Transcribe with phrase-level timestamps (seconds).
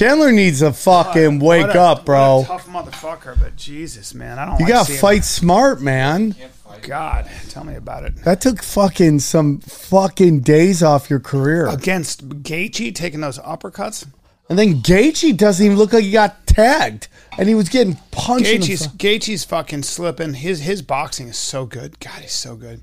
[0.00, 2.36] Chandler needs to fucking wake What a- up, bro.
[2.38, 4.58] what a tough motherfucker, but Jesus, man, I don't.
[4.58, 6.34] You like gotta seeing fight smart, man.
[6.80, 8.16] God, tell me about it.
[8.24, 11.66] That took fucking some fucking days off your career.
[11.66, 14.06] Against Gaethje taking those uppercuts.
[14.48, 18.48] And then Gaethje doesn't even look like he got tagged, and he was getting punched.
[18.48, 20.32] in the Gaethje's fu- Gaethje's fucking slipping.
[20.32, 22.00] His his boxing is so good.
[22.00, 22.80] God, he's so good.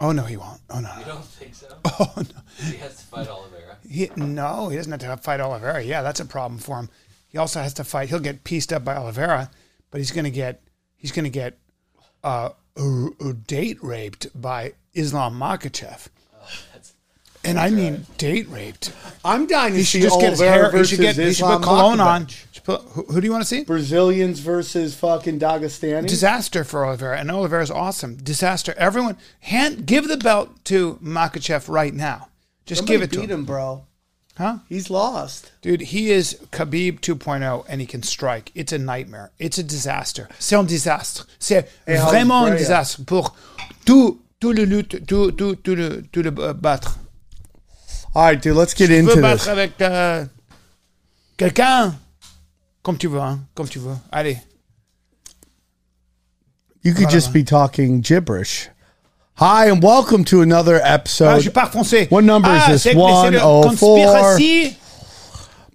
[0.00, 0.60] Oh no, he won't.
[0.70, 0.92] Oh no.
[1.00, 1.66] You don't think so?
[1.98, 2.24] Oh no.
[2.70, 3.57] He has to fight Oliveira.
[3.90, 5.82] He, no, he doesn't have to fight Oliveira.
[5.82, 6.90] Yeah, that's a problem for him.
[7.28, 8.08] He also has to fight.
[8.08, 9.50] He'll get pieced up by Oliveira,
[9.90, 10.62] but he's gonna get
[10.96, 11.58] he's gonna get
[12.24, 12.50] uh,
[13.46, 16.08] date raped by Islam Makhachev.
[17.44, 18.92] And I mean date raped.
[19.24, 20.72] I'm dying to He see should just get his Oliveira.
[20.72, 21.16] He versus should get.
[21.16, 22.26] He should Islam put cologne on.
[22.64, 23.62] Put- who, who do you want to see?
[23.62, 26.06] Brazilians versus fucking Dagestani.
[26.08, 28.16] Disaster for Oliveira, and Oliveira's awesome.
[28.16, 28.74] Disaster.
[28.76, 32.28] Everyone, hand give the belt to Makhachev right now.
[32.68, 33.84] Just Somebody give it to him, him, bro.
[34.36, 34.58] huh?
[34.68, 35.50] He's lost.
[35.62, 38.52] Dude, he is Khabib 2.0 and he can strike.
[38.54, 39.30] It's a nightmare.
[39.38, 40.28] It's a disaster.
[40.38, 41.26] C'est un désastre.
[41.40, 43.34] C'est vraiment un désastre pour
[43.86, 46.98] tout, tout le lutte, tout, tout, tout le, tout le euh, battre.
[48.14, 48.54] All right, dude.
[48.54, 49.48] Let's get Tu into battre this.
[49.48, 50.26] avec euh,
[51.38, 51.94] quelqu'un
[52.82, 53.40] Comme tu veux, hein?
[53.54, 53.96] Comme tu veux.
[54.12, 54.38] Allez.
[56.82, 58.68] You could just be talking gibberish.
[59.38, 61.40] Hi, and welcome to another Ah, episode.
[61.42, 62.08] je parle français.
[62.10, 62.82] What number is ah, this?
[62.82, 63.62] c'est- c'est 104.
[63.68, 64.76] conspiracy.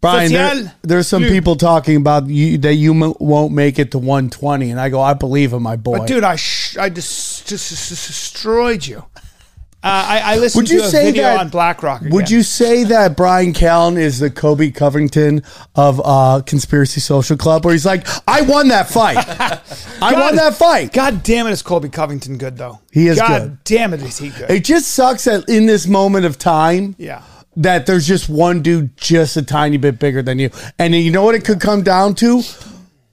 [0.02, 3.98] Bryan, there- there's some people talking about you that you mo- won't make it to
[4.00, 6.00] 120, and I go, I believe in my boy.
[6.00, 9.04] But dude, I sh- I just, just, just destroyed you.
[9.84, 12.02] Uh, I, I listened Would you to a say video that- on BlackRock.
[12.02, 12.14] Again.
[12.14, 15.44] Would you say that Bryan Callen is the Colby Covington
[15.76, 19.18] of uh, Conspiracy Social Club, where he's like, I won that fight.
[20.02, 20.94] I won that fight.
[20.94, 22.80] God damn it, is Colby Covington good though?
[22.94, 23.58] He is God good.
[23.66, 24.50] damn it, is he good?
[24.50, 27.22] It just sucks that in this moment of time, yeah.
[27.58, 30.50] that there's just one dude just a tiny bit bigger than you.
[30.80, 32.42] And you know what it could come down to?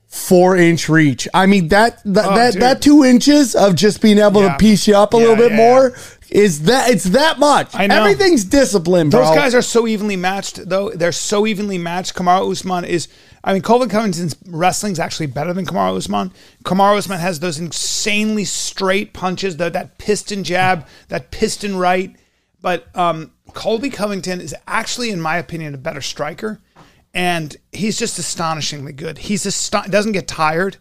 [0.07, 1.29] Four inch reach.
[1.33, 4.53] I mean that that Oh, that, that two inches of just being able Yeah.
[4.53, 5.91] to piece you up a Yeah, little bit yeah, more
[6.31, 7.75] is that it's that much.
[7.75, 8.05] I know.
[8.05, 9.25] Everything's disciplined, bro.
[9.25, 10.91] Those guys are so evenly matched, though.
[10.91, 12.15] They're so evenly matched.
[12.15, 13.09] Kamaru Usman is,
[13.43, 16.33] I mean, Colby Covington's wrestling is actually better than Kamaru Usman.
[16.65, 22.15] Kamaru Usman has those insanely straight punches, that piston jab, that piston right.
[22.63, 26.61] But um, Colby Covington is actually, in my opinion, a better striker.
[27.13, 29.19] And he's just astonishingly good.
[29.19, 30.77] He's ast- doesn't get tired.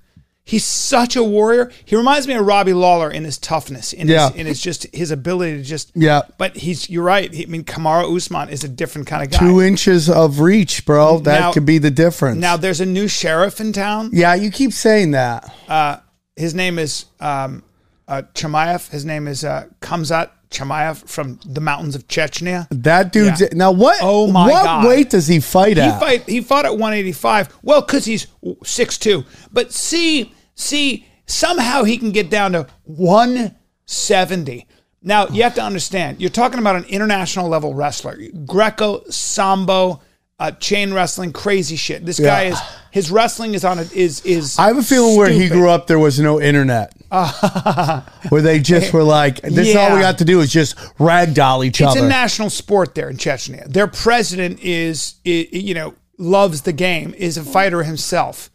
[0.50, 1.72] He's such a warrior.
[1.86, 4.30] He reminds me of Robbie Lawler in his toughness, in Yeah.
[4.32, 6.24] his, in his just his ability to just Yeah.
[6.40, 7.30] but he's you're right.
[7.32, 9.38] I mean, Kamaru Usman is a different kind of guy.
[9.38, 11.20] two inches of reach, bro.
[11.20, 12.40] That Now- could be the difference.
[12.40, 14.10] now there's a new sheriff in town.
[14.12, 15.54] yeah, you keep saying that.
[15.68, 15.98] Uh,
[16.36, 17.62] his name is um,
[18.08, 18.90] uh, Chimaev.
[18.90, 22.66] His name is uh, Khamzat Chimaev from the mountains of Chechnya.
[22.72, 23.50] That dude's Yeah.
[23.54, 24.00] now what?
[24.02, 24.88] Oh my what God.
[24.88, 26.00] weight does he fight He at?
[26.00, 26.24] fight.
[26.28, 27.50] He fought at 185.
[27.62, 28.26] Well, because he's
[28.64, 29.26] 6'2".
[29.54, 34.68] But see, see, somehow he can get down to 170.
[35.02, 36.20] Now you have to understand.
[36.20, 40.02] You're talking about an international level wrestler, Greco, Sambo,
[40.40, 42.06] uh, chain wrestling, crazy shit.
[42.06, 42.54] This guy Yeah.
[42.54, 42.60] is
[42.92, 44.58] his wrestling is on it is is.
[44.60, 46.94] I have a feeling where he grew up, there was no internet.
[48.30, 51.66] where they just were like, this is all we got to do is just ragdoll
[51.66, 52.00] each It's other.
[52.00, 53.68] It's a national sport there in Chechnya.
[53.72, 58.50] Their president is, i- you know, loves the game, is a fighter himself.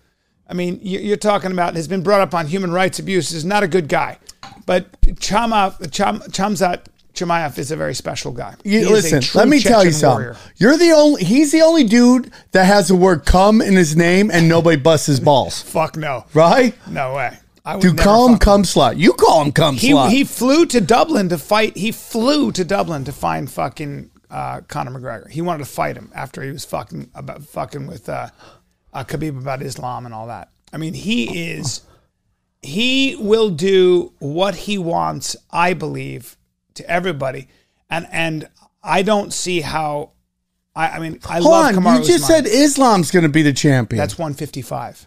[0.55, 3.35] I mean, you- you're talking about has been brought up on human rights abuses.
[3.39, 4.19] Is not a good guy,
[4.67, 8.55] but Chama Cham, Khamzat Chimaev is a very special guy.
[8.63, 10.27] You- listen, let me tell you something.
[10.27, 10.37] warrior.
[10.57, 11.25] You're the only.
[11.25, 15.07] He's the only dude that has the word "cum" in his name, and nobody busts
[15.07, 15.61] his balls.
[15.67, 16.75] Fuck no, Right?
[16.89, 17.37] no way.
[17.65, 18.97] I Dude, call him cum slut.
[18.99, 20.11] You call him cum He slut.
[20.11, 21.77] he flew to Dublin to fight.
[21.77, 25.29] He flew to Dublin to find fucking uh, Conor McGregor.
[25.31, 28.29] He wanted to fight him after he was fucking about fucking with uh,
[28.95, 30.49] uh, Khabib about Islam and all that.
[30.73, 31.83] I mean, he is
[32.63, 35.37] he will do what he wants.
[35.51, 36.37] I believe
[36.75, 37.49] to everybody,
[37.91, 38.49] and and
[38.83, 40.11] I don't see how.
[40.77, 42.45] I, I mean, I Hold love on, Kamaru you just Usman.
[42.45, 43.97] said Islam's going to be the champion.
[43.99, 45.07] that's 155.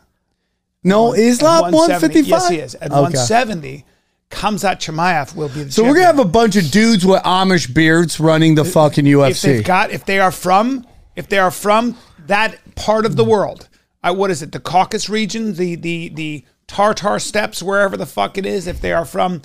[0.85, 2.25] no Islam At 155.
[2.27, 2.75] Yes, he is.
[2.75, 3.01] At Okay.
[3.01, 3.83] 170,
[4.31, 7.73] Khamzat Chimaev will be the So we're gonna have a bunch of dudes with Amish
[7.73, 9.41] beards running the fucking if UFC.
[9.41, 10.85] they've got if they are from
[11.17, 11.97] if they are from
[12.27, 13.67] that part of the world
[14.03, 18.37] uh, what is it the caucasus region the the the tartar steppes wherever the fuck
[18.37, 19.41] it is if they are from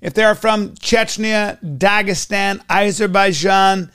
[0.00, 3.90] if they are from chechnya dagestan azerbaijan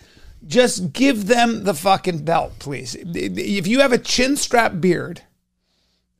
[0.48, 5.22] just give them the fucking belt please if you have a chin strap beard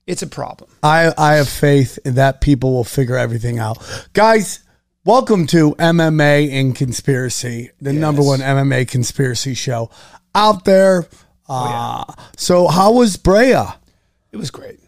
[0.08, 3.78] it's a problem I I have faith that people will figure everything out,
[4.14, 4.60] guys.
[5.06, 9.90] Welcome to MMA and Conspiracy, the number one MMA conspiracy show
[10.36, 11.08] out there.
[11.50, 12.04] Uh,
[12.38, 13.64] So how was Brea?
[14.32, 14.80] It was great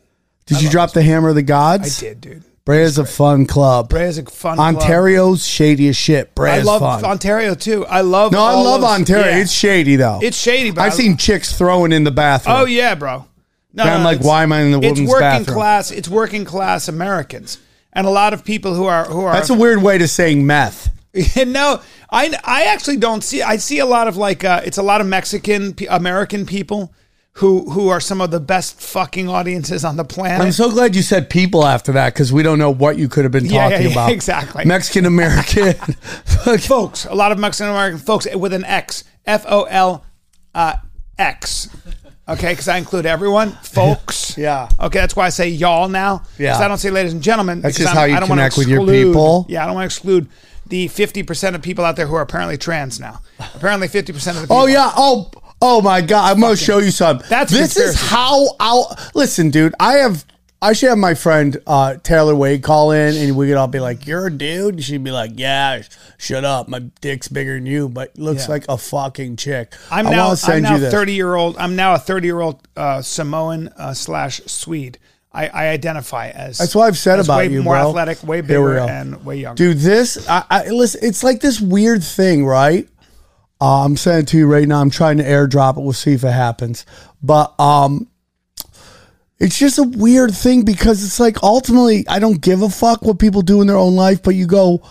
[0.45, 1.97] Did you drop the hammer of the gods?
[2.01, 3.89] i did dude Brea's a fun club.
[3.89, 4.75] Brea's a fun club.
[4.75, 6.27] Ontario's shady as shit.
[6.27, 7.03] i Brea's love fun.
[7.03, 9.25] ontario too i love no, I love of- Ontario.
[9.27, 9.37] yeah.
[9.39, 10.19] It's shady though.
[10.23, 12.55] It's shady, but I've I- seen chicks throwing in the bathroom.
[12.57, 13.25] Oh yeah, bro.
[13.73, 15.55] No, And I'm like, why am I in the It's working bathroom?
[15.55, 15.89] class.
[15.91, 17.57] It's working class Americans,
[17.91, 19.33] and a lot of people who are who are.
[19.33, 20.89] That's a weird way to saying meth.
[21.47, 21.81] no,
[22.11, 23.41] I I actually don't see.
[23.41, 26.93] I see a lot of like uh, it's a lot of Mexican American people
[27.38, 30.45] who who are some of the best fucking audiences on the planet.
[30.45, 33.24] I'm so glad you said people after that because we don't know what you could
[33.25, 34.12] have been Yeah, yeah, talking yeah, about.
[34.12, 34.65] exactly.
[34.65, 35.74] Mexican American.
[36.59, 40.06] folks, a lot of Mexican American folks with an X, F O L
[40.53, 40.75] uh,
[41.18, 41.69] X.
[42.27, 44.38] Okay, because I include everyone, folks.
[44.38, 44.68] Yeah.
[44.79, 46.24] Okay, that's why I say y'all now.
[46.39, 46.53] Yeah.
[46.53, 47.62] 'Cause I don't say ladies and gentlemen.
[47.62, 49.45] That's because just how you I don't connect with your exclude- people.
[49.50, 50.27] Yeah, I don't want to exclude
[50.68, 53.19] the fifty percent of people out there who are apparently trans now.
[53.53, 54.57] Apparently, fifty percent of the people.
[54.63, 54.91] oh yeah.
[54.95, 55.29] Oh
[55.63, 56.31] oh my god.
[56.31, 57.25] I'm gonna show you something.
[57.30, 59.74] That's this is how I'll listen, dude.
[59.80, 60.25] I have.
[60.62, 63.81] I should have my friend uh, Taylor Wade call in, and we could all be
[63.81, 65.81] like, "You're a dude." And she'd be like, "Yeah,
[66.18, 66.69] shut up.
[66.69, 68.51] My dick's bigger than you, but looks Yeah.
[68.51, 70.33] like a fucking chick." I'm I now.
[70.44, 71.57] I'm now thirty year old.
[71.57, 75.00] I'm now a thirty year old uh, Samoan uh, slash Swede.
[75.33, 76.60] I, I identify as.
[76.60, 77.89] That's what I've said about way you, More bro.
[77.89, 79.62] athletic, way bigger, and way younger.
[79.62, 81.01] Dude, this I, I listen.
[81.04, 82.88] It's like this weird thing, right?
[83.63, 84.81] Uh, I'm sending it to you right now.
[84.81, 85.83] I'm trying to airdrop it.
[85.83, 86.86] We'll see if it happens.
[87.21, 88.10] But um,
[89.39, 93.19] it's just a weird thing because it's like ultimately I don't give a fuck what
[93.19, 94.21] people do in their own life.
[94.21, 94.83] But you go,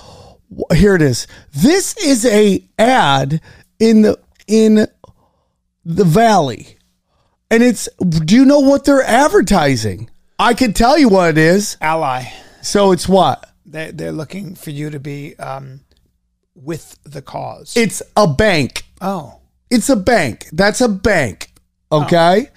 [0.72, 1.26] here it is.
[1.52, 3.42] This is a ad
[3.78, 4.86] in the in
[5.84, 6.78] the valley,
[7.50, 7.90] and it's.
[8.00, 10.08] Do you know what they're advertising?
[10.38, 11.76] I can tell you what it is.
[11.82, 12.24] Ally.
[12.62, 13.52] So it's what.
[13.66, 15.80] They, they're looking for you to be um,
[16.54, 17.74] with the cause.
[17.76, 18.84] It's a bank.
[19.00, 19.40] oh,
[19.70, 20.46] It's a bank.
[20.52, 21.50] That's a bank.
[21.90, 22.04] Oh.
[22.04, 22.48] Okay.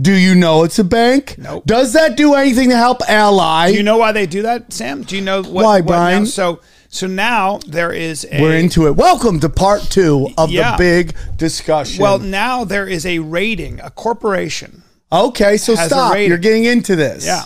[0.00, 1.34] Do you know it's a bank?
[1.36, 1.64] Nope.
[1.66, 3.70] Does that do anything to help Ally?
[3.72, 5.02] do you know why they do that, Sam?
[5.02, 6.22] Do you know what, Why, what Bryan?
[6.22, 6.28] Now?
[6.28, 8.40] So, so now there is a.
[8.40, 8.94] We're into it.
[8.94, 10.72] Welcome to part two of Yeah.
[10.72, 12.00] the big discussion.
[12.02, 14.82] Well, now there is a rating, a corporation.
[15.10, 16.16] okay, so stop.
[16.18, 17.26] You're getting into this.
[17.26, 17.42] Yeah,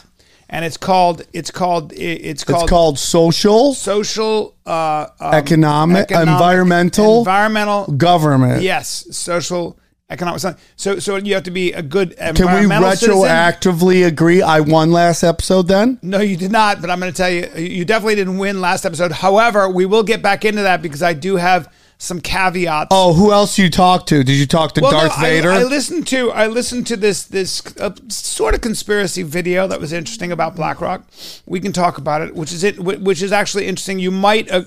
[0.48, 1.22] and it's called.
[1.32, 1.92] It's called.
[1.94, 2.62] It's called.
[2.64, 7.86] It's called social social, uh, um, Economic- environmental- environmental.
[7.92, 8.62] government.
[8.62, 9.78] Yes, social,
[10.10, 10.40] economic.
[10.76, 13.14] So, so you have to be a good Can we environmental citizen.
[13.22, 15.98] retroactively agree I won last episode then?
[16.02, 16.80] No, you did not.
[16.80, 19.12] But I'm going to tell you, you definitely didn't win last episode.
[19.12, 21.68] However, we will get back into that because I do have
[21.98, 22.88] some caveats.
[22.90, 24.22] Oh, who else you talked to?
[24.24, 25.50] Did you talk to Well, no, Darth I- Vader?
[25.50, 29.93] I, listened to I listened to this this uh, sort of conspiracy video that was
[29.93, 31.05] interesting about BlackRock.
[31.44, 33.98] We can talk about it, which is it, which is actually interesting.
[33.98, 34.50] You might.
[34.50, 34.62] Uh,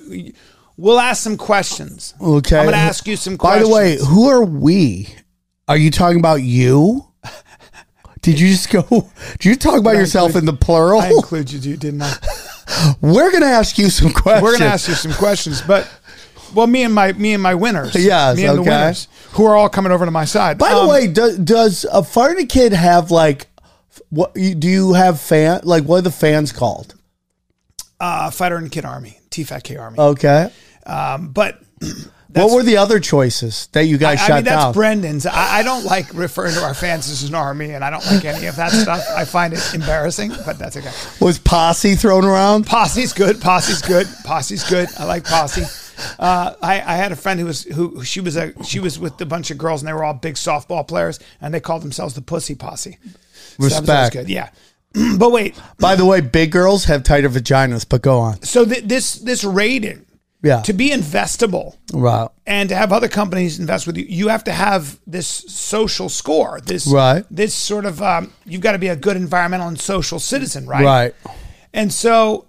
[0.78, 2.16] We'll ask some questions.
[2.20, 2.58] Okay.
[2.58, 3.70] I'm going to ask you some questions.
[3.70, 5.14] By the way, who are we?
[5.68, 7.06] Are you talking about you?
[8.22, 8.82] Did you just go?
[9.34, 11.02] Did you talk about yourself in the plural?
[11.02, 12.16] I include you, didn't I?
[13.02, 14.42] We're going to ask you some questions.
[14.44, 15.92] We're going to ask you some questions, but
[16.54, 17.96] well, me and my me and my winners.
[18.00, 18.70] Yes, me and the okay.
[18.70, 20.58] winners who are all coming over to my side.
[20.58, 23.48] By Um, the way, does, does a fighter kid have like
[24.10, 24.34] what?
[24.34, 25.62] Do you have fan?
[25.64, 26.96] Like what are the fans called?
[28.00, 30.00] uh, Fighter and Kid Army, TFAT Army.
[30.00, 30.52] Okay.
[30.88, 31.62] um, but
[32.34, 34.74] what were the other choices that you guys I shut mean, that's down?
[34.74, 35.26] Brendan's.
[35.28, 38.26] I, I don't like referring to our fans as an army, and I don't like
[38.26, 39.06] any of that stuff.
[39.16, 40.92] I find it embarrassing, but that's okay.
[41.24, 42.66] Was posse thrown around?
[42.66, 43.40] Posse's good.
[43.40, 44.08] Posse's good.
[44.26, 44.90] Posse's good.
[44.98, 45.64] I like Posse.
[46.20, 49.20] Uh, I, I had a friend who was who she was a she was with
[49.22, 52.14] a bunch of girls and they were all big softball players and they called themselves
[52.14, 52.98] the Pussy Posse.
[53.04, 54.14] So that was Respect.
[54.14, 54.30] good.
[54.30, 54.50] Yeah.
[55.18, 58.42] but wait, By the way, big girls have tighter vaginas, but go on.
[58.44, 60.06] so th- this this rating
[60.44, 60.62] Yeah.
[60.64, 62.28] to be investable Right.
[62.46, 66.60] and to have other companies invest with you, you have to have this social score.
[66.66, 67.24] This Right.
[67.32, 70.84] This sort of um, you've got to be a good environmental and social citizen, right?
[70.84, 71.16] Right.
[71.74, 72.48] And so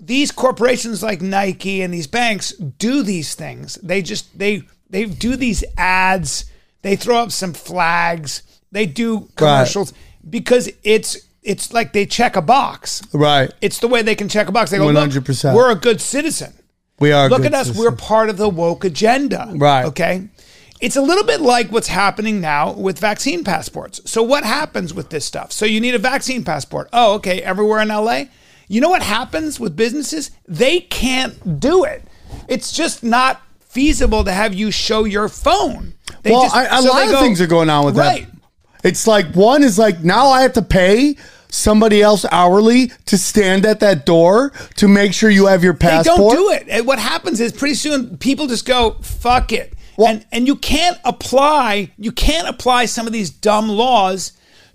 [0.00, 3.76] these corporations like Nike and these banks do these things.
[3.76, 6.46] They just they they do these ads,
[6.82, 8.42] they throw up some flags,
[8.72, 9.92] they do commercials
[10.28, 13.02] because it's it's like they check a box.
[13.12, 13.52] Right.
[13.60, 14.70] It's the way they can check a box.
[14.70, 15.54] They go, look, 100%.
[15.54, 16.52] we're a good citizen.
[16.98, 17.28] We are.
[17.28, 17.68] Look at us.
[17.68, 17.84] system.
[17.84, 19.50] We're part of the woke agenda.
[19.54, 19.86] Right.
[19.86, 20.28] Okay.
[20.80, 24.00] It's a little bit like what's happening now with vaccine passports.
[24.10, 25.52] So, what happens with this stuff?
[25.52, 26.88] So, you need a vaccine passport.
[26.92, 27.42] Oh, okay.
[27.42, 28.24] Everywhere in LA.
[28.70, 30.30] You know what happens with businesses?
[30.46, 32.04] They can't do it.
[32.46, 35.94] It's just not feasible to have you show your phone.
[36.22, 37.98] They well, just- I, a so lot they of go- things are going on with
[37.98, 38.26] right.
[38.30, 38.88] that.
[38.88, 41.16] It's like one is like now I have to pay
[41.48, 45.88] somebody else hourly to stand at that door to make sure you have your They
[45.88, 46.16] passport.
[46.16, 46.66] don't do it.
[46.70, 49.74] And what happens is pretty soon people just go, fuck it.
[49.96, 54.30] Well- and and you can't apply you can't apply some of these dumb laws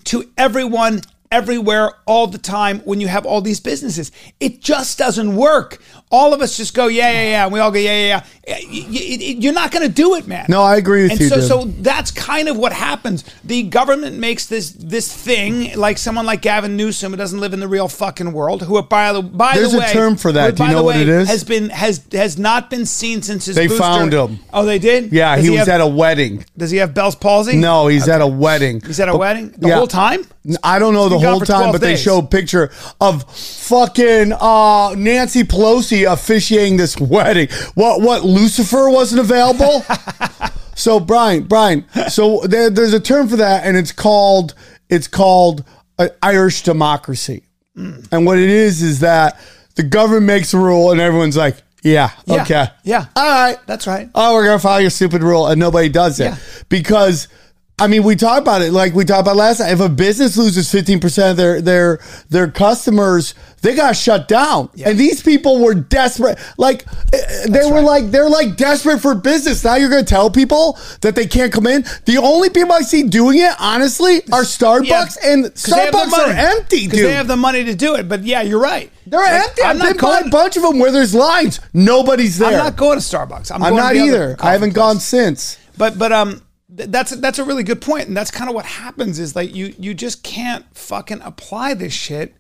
[0.06, 1.00] to everyone
[1.32, 4.12] everywhere all the time when you have all these businesses.
[4.40, 5.82] It just doesn't work.
[6.12, 7.44] All of us just go, yeah, yeah, yeah.
[7.46, 8.26] And we all go, yeah, yeah, yeah.
[8.48, 10.46] Y- You're not going to do it, man.
[10.50, 11.48] No, I agree with and you, So, dude.
[11.48, 13.24] so that's kind of what happens.
[13.44, 17.60] The government makes this this thing like someone like Gavin Newsom who doesn't live in
[17.60, 18.62] the real fucking world.
[18.62, 20.52] Who, by the by There's the a term for that.
[20.52, 21.28] who, Do you know the what way, it is?
[21.28, 23.56] Has been has has not been seen since his.
[23.56, 24.40] They booster- found him.
[24.54, 25.12] Oh, they did.
[25.12, 26.46] Yeah, Does he, was have, at a wedding.
[26.56, 27.58] Does he have Bell's palsy?
[27.58, 28.80] No, he's at a wedding.
[28.86, 29.76] He's at a But- wedding the yeah.
[29.76, 30.24] whole time.
[30.64, 32.02] I don't know the whole time, 12 but they days.
[32.04, 32.70] show a picture
[33.02, 37.48] of fucking uh, Nancy Pelosi officiating this wedding.
[37.74, 38.02] What?
[38.02, 38.24] What?
[38.36, 39.84] Lucifer wasn't available.
[40.76, 41.86] so Bryan, Bryan.
[42.10, 44.54] So there, there's a term for that, and it's called
[44.90, 45.64] it's called
[45.98, 47.44] uh, Irish democracy.
[47.78, 48.08] Mm.
[48.12, 49.40] And what it is is that
[49.76, 52.42] the government makes a rule, and everyone's like, "Yeah, Yeah.
[52.42, 53.06] okay, Yeah.
[53.16, 54.10] all right, That's right.
[54.16, 56.38] oh, we're gonna follow your stupid rule, and nobody does it Yeah.
[56.70, 57.28] because.
[57.78, 59.68] I mean, we talked about it like we talked about last time.
[59.70, 64.70] If a business loses fifteen percent of their their their customers, they got shut down.
[64.86, 66.40] And these people were desperate.
[66.58, 67.84] Like eh, they were right.
[67.84, 69.66] like they're like desperate for business.
[69.66, 71.84] Now you're going to tell people that they can't come in.
[72.06, 76.32] The only people I see doing it, honestly, are Starbucks, and have the Starbucks are
[76.32, 76.88] empty.
[76.88, 76.92] dude.
[76.94, 78.08] they have the money to do it.
[78.08, 78.90] But yeah, you're right.
[79.06, 79.64] they're Like, empty.
[79.64, 81.60] I'm I've not been by a bunch of them where there's lines.
[81.74, 82.52] Nobody's there.
[82.52, 83.52] I'm not going to Starbucks.
[83.52, 84.38] I'm, I'm going not to either.
[84.40, 84.76] I haven't place.
[84.76, 85.60] gone since.
[85.78, 86.42] But but um,
[86.76, 89.74] that's that's a really good point, and that's kind of what happens is like you
[89.80, 92.36] you just can't fucking apply this shit.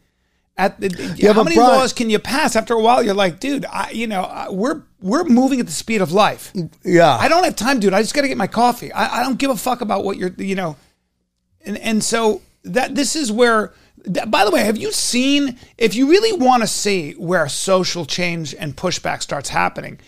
[0.57, 0.87] At the,
[1.17, 2.55] Yeah, how many Bryan- laws can you pass?
[2.55, 6.01] After a while, you're like, dude, I, you know, we're we're moving at the speed
[6.01, 6.53] of life.
[6.53, 7.13] Mm, yeah.
[7.17, 7.93] I don't have time, dude.
[7.93, 8.89] I just got to get my coffee.
[8.93, 10.77] I, I don't give a fuck about what you're, you know,
[11.65, 13.73] and and so that this is where.
[14.05, 15.57] that- By the way, have you seen?
[15.77, 19.99] If you really want to see where social change and pushback starts happening,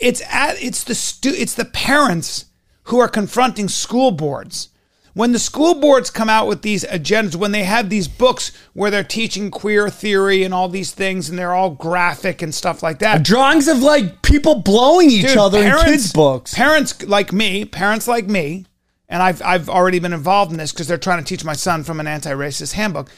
[0.00, 2.46] it's at it's the stu- it's the parents
[2.84, 4.68] who are confronting school boards.
[5.14, 8.90] When the school boards come out with these agendas, when they have these books where
[8.90, 13.00] they're teaching queer theory and all these things, and they're all graphic and stuff like
[13.00, 16.54] that, Drawings of like people blowing each Dude, other in kids' books.
[16.54, 18.64] Parents like me, parents like me,
[19.06, 21.84] and I've I've already been involved in this because they're trying to teach my son
[21.84, 23.10] from an anti-racist handbook.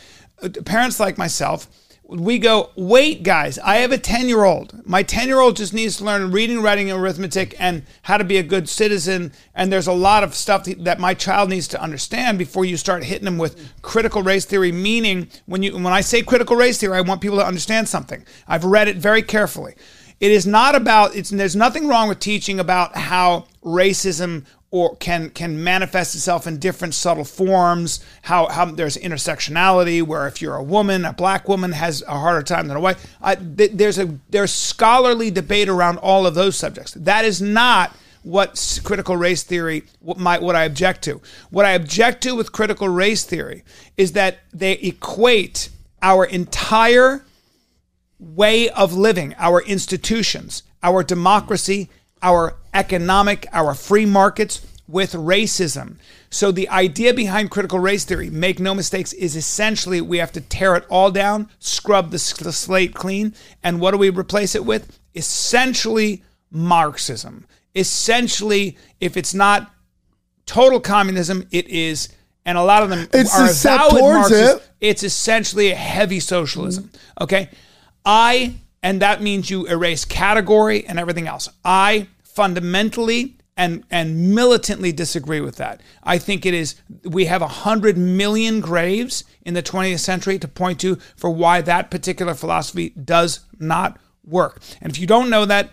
[0.42, 1.68] Uh, Parents like myself,
[2.06, 4.86] we go, wait, guys, I have a 10 year old.
[4.86, 8.24] My 10 year old just needs to learn reading, writing, and arithmetic and how to
[8.24, 9.32] be a good citizen.
[9.54, 13.04] And there's a lot of stuff that my child needs to understand before you start
[13.04, 14.70] hitting them with critical race theory.
[14.70, 18.24] Meaning, when you when I say critical race theory, I want people to understand something.
[18.46, 19.74] I've read it very carefully.
[20.20, 24.44] It is not about it's there's nothing wrong with teaching about how racism
[24.74, 30.42] or can can manifest itself in different subtle forms, how how there's intersectionality where if
[30.42, 32.96] you're a woman, a black woman has a harder time than a white.
[33.56, 36.92] Th- there's a there's scholarly debate around all of those subjects.
[36.94, 41.20] That is not what critical race theory what what I object to.
[41.50, 43.62] What I object to with critical race theory
[43.96, 45.68] is that they equate
[46.02, 47.24] our entire
[48.18, 51.90] way of living, our institutions, our democracy,
[52.22, 55.96] our economic, our free markets with racism.
[56.30, 60.40] So the idea behind critical race theory, make no mistakes, is essentially we have to
[60.40, 64.98] tear it all down, scrub the, slate clean, and what do we replace it with?
[65.14, 67.46] Essentially Marxism.
[67.74, 69.72] Essentially, if it's not
[70.46, 72.08] total communism, it is,
[72.44, 74.56] and a lot of them It's are avowed Marxists.
[74.56, 74.70] it.
[74.80, 76.84] It's essentially a heavy socialism.
[76.84, 77.22] Mm-hmm.
[77.24, 77.48] Okay.
[78.04, 78.54] I,
[78.84, 81.48] and that means you erase category and everything else.
[81.64, 85.80] I fundamentally and and militantly disagree with that.
[86.02, 90.46] I think it is we have a hundred million graves in the 20th century to
[90.46, 94.60] point to for why that particular philosophy does not work.
[94.82, 95.70] And if you don't know that,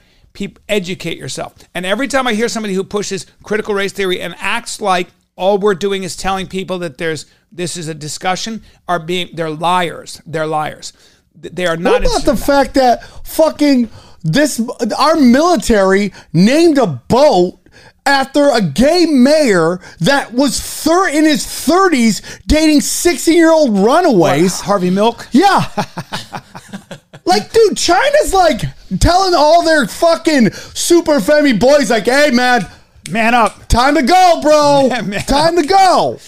[0.69, 1.55] educate yourself.
[1.75, 5.57] And every time I hear somebody who pushes critical race theory and acts like all
[5.57, 10.21] we're doing is telling people that there's this is a discussion are being they're liars.
[10.25, 10.93] They're liars.
[11.35, 12.45] They are not What about the interested in that.
[12.45, 13.89] fact that fucking
[14.23, 14.61] this
[14.97, 17.57] our military named a boat
[18.05, 24.59] after a gay mayor that was thir- in his 30s dating 16 year old runaways.
[24.61, 25.27] Harvey Milk.
[25.31, 25.65] Yeah.
[27.25, 28.61] like, dude, China's like
[28.99, 32.61] telling all their fucking super femi boys, like, hey, man,
[33.09, 33.67] Man up.
[33.67, 34.87] time to go, bro.
[34.89, 35.21] Yeah, man.
[35.21, 36.19] time to go.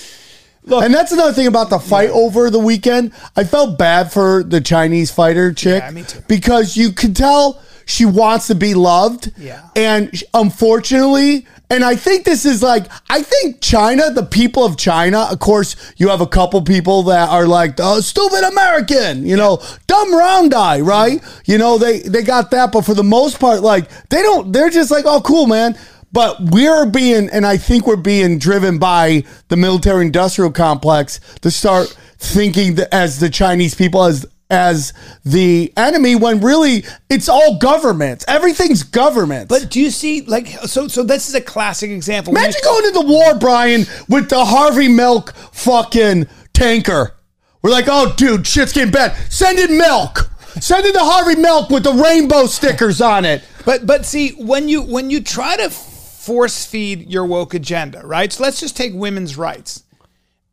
[0.66, 3.12] Look- and that's another thing about the fight over the weekend.
[3.36, 8.48] I felt bad for the Chinese fighter chick Yeah, because you could tell she wants
[8.48, 9.32] to be loved.
[9.38, 9.62] Yeah.
[9.76, 15.28] And unfortunately, and I think this is like, I think China, the people of China,
[15.32, 19.62] of course, you have a couple people that are like, oh, stupid American, you know,
[19.88, 21.22] dumb round eye, right?
[21.46, 22.72] You know, they, they got that.
[22.72, 25.78] But for the most part, like, they don't, they're just like, oh, cool, man.
[26.14, 31.52] But we're being, and I think we're being driven by the military industrial complex to
[31.52, 34.94] start thinking that as the Chinese people as as
[35.26, 38.24] the enemy when really it's all government.
[38.28, 39.50] Everything's government.
[39.50, 42.34] But do you see, like, so so this is a classic example.
[42.36, 47.16] Imagine you- going to the war, Bryan, with the Harvey Milk fucking tanker.
[47.64, 49.16] We're like, oh, dude, shit's getting bad.
[49.32, 50.30] Send in milk.
[50.60, 53.44] Send in the Harvey Milk with the rainbow stickers on it.
[53.66, 55.74] But but see when you when you try to
[56.24, 58.32] force feed your woke agenda, right?
[58.32, 59.84] So let's just take women's rights.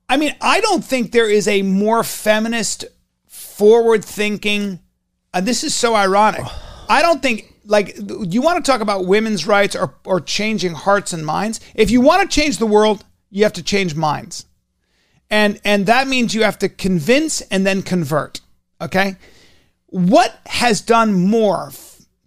[0.09, 2.85] I mean, I don't think there is a more feminist,
[3.29, 4.81] forward thinking.
[5.33, 6.45] And this is so ironic.
[6.89, 11.13] I don't think like you want to talk about women's rights or or changing hearts
[11.13, 11.61] and minds.
[11.77, 14.47] If you want to change the world, you have to change minds.
[15.31, 18.41] And and that means you have to convince and then convert.
[18.81, 19.15] Okay?
[19.87, 21.71] What has done more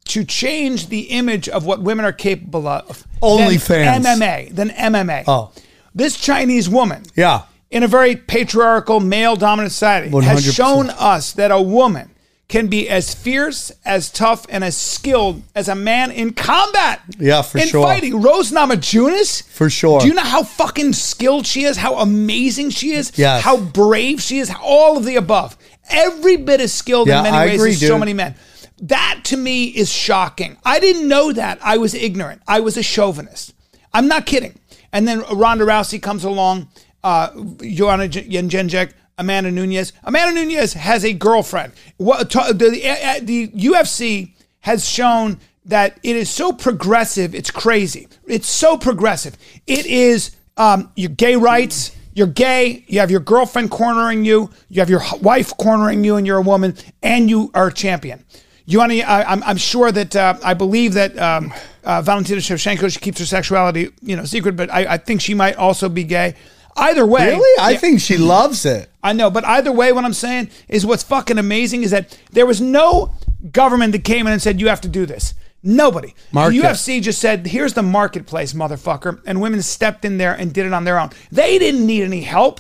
[0.06, 3.06] to change the image of what women are capable of?
[3.22, 4.04] OnlyFans.
[4.04, 5.24] than MMA, than MMA.
[5.28, 5.52] Oh.
[5.96, 7.42] This Chinese woman Yeah.
[7.72, 10.14] in a very patriarchal, male dominant society, has
[10.46, 10.54] 100%.
[10.56, 12.10] shown us that a woman
[12.50, 17.00] can be as fierce, as tough, and as skilled as a man in combat.
[17.18, 17.82] Yeah, for in sure.
[17.82, 18.22] In fighting.
[18.22, 19.44] Rose Namajunas.
[19.50, 20.02] For sure.
[20.02, 21.78] Do you know how fucking skilled she is?
[21.78, 23.12] How amazing she is?
[23.16, 23.42] Yes.
[23.44, 24.52] How brave she is?
[24.62, 25.58] All of the above.
[25.90, 28.36] Every bit as skilled Yeah, in many I ways agree, as so many men.
[28.82, 30.58] That to me is shocking.
[30.66, 31.60] I didn't know that.
[31.64, 32.42] I was ignorant.
[32.48, 33.54] I was a chauvinist.
[33.94, 34.60] I'm not kidding.
[34.92, 36.70] And then Ronda Rousey comes along,
[37.04, 37.30] uh,
[37.62, 39.94] Joanna Jędrzejczyk, Amanda Nunes.
[40.04, 41.74] Amanda Nunes has a girlfriend.
[41.98, 47.34] What the, uh, the UFC has shown that it is so progressive.
[47.36, 48.08] It's crazy.
[48.28, 49.38] It's so progressive.
[49.68, 51.96] It is um, your gay rights.
[52.14, 52.84] You're gay.
[52.88, 54.50] You have your girlfriend cornering you.
[54.70, 58.24] You have your wife cornering you, and you're a woman, and you are a champion.
[58.66, 59.02] You want to?
[59.04, 63.26] I'm, I'm sure that uh, I believe that um, uh, Valentina Shevchenko she keeps her
[63.26, 66.36] sexuality, you know, secret, but I, I think she might also be gay.
[66.76, 67.60] Either way, Really?
[67.62, 67.78] I Yeah.
[67.78, 68.90] think she loves it.
[69.04, 72.46] I know, but either way, what I'm saying is what's fucking amazing is that there
[72.46, 73.14] was no
[73.52, 75.34] government that came in and said, you have to do this.
[75.62, 76.16] Nobody.
[76.32, 76.58] Market.
[76.62, 79.22] The UFC just said, here's the marketplace, motherfucker.
[79.26, 81.10] And women stepped in there and did it on their own.
[81.32, 82.60] They didn't need any help.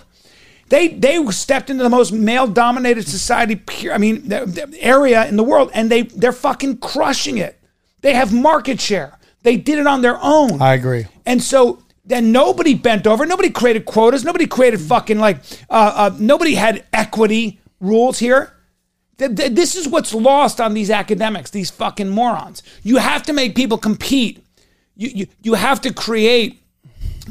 [0.73, 4.33] They they stepped into the most male dominated society, I mean,
[4.79, 7.59] area in the world, and they, they're fucking crushing it.
[8.01, 9.19] They have market share.
[9.43, 10.59] They did it on their own.
[10.63, 11.05] I agree.
[11.27, 13.23] And so then nobody bent over.
[13.23, 14.23] Nobody created quotas.
[14.23, 15.37] Nobody created fucking like,
[15.69, 18.51] uh, uh, nobody had equity rules here.
[19.19, 22.63] Th- th- This is what's lost on these academics, these fucking morons.
[22.81, 24.43] You have to make people compete.
[24.95, 26.62] You, you, you have to create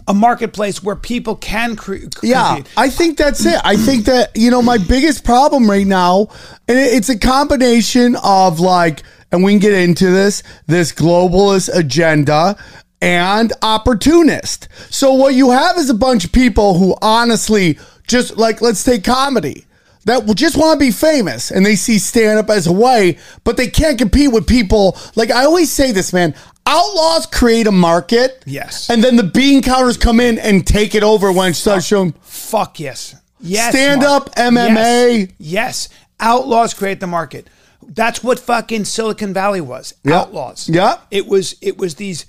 [0.08, 2.22] a marketplace where people can cre- compete.
[2.22, 3.60] Yeah, I think that's it.
[3.64, 6.28] I think that, you know, my biggest problem right now,
[6.68, 12.56] and it's a combination of like, and we can get into this, this globalist agenda
[13.00, 14.68] and opportunist.
[14.90, 19.04] So what you have is a bunch of people who honestly just like, let's take
[19.04, 19.66] comedy.
[20.04, 23.18] That will just want to be famous and they see stand up as a way,
[23.44, 24.98] but they can't compete with people.
[25.14, 26.34] Like I always say this, man.
[26.66, 28.42] Outlaws create a market.
[28.46, 28.88] Yes.
[28.88, 32.12] And then the bean counters come in and take it over when it starts showing.
[32.22, 33.16] Fuck yes.
[33.40, 33.72] Yes.
[33.72, 34.28] Stand Mark.
[34.28, 35.32] up MMA.
[35.38, 35.88] Yes.
[35.88, 35.88] yes.
[36.20, 37.48] Outlaws create the market.
[37.86, 39.94] That's what fucking Silicon Valley was.
[40.04, 40.20] Yeah.
[40.20, 40.68] Outlaws.
[40.68, 40.98] Yeah.
[41.10, 42.26] It was it was these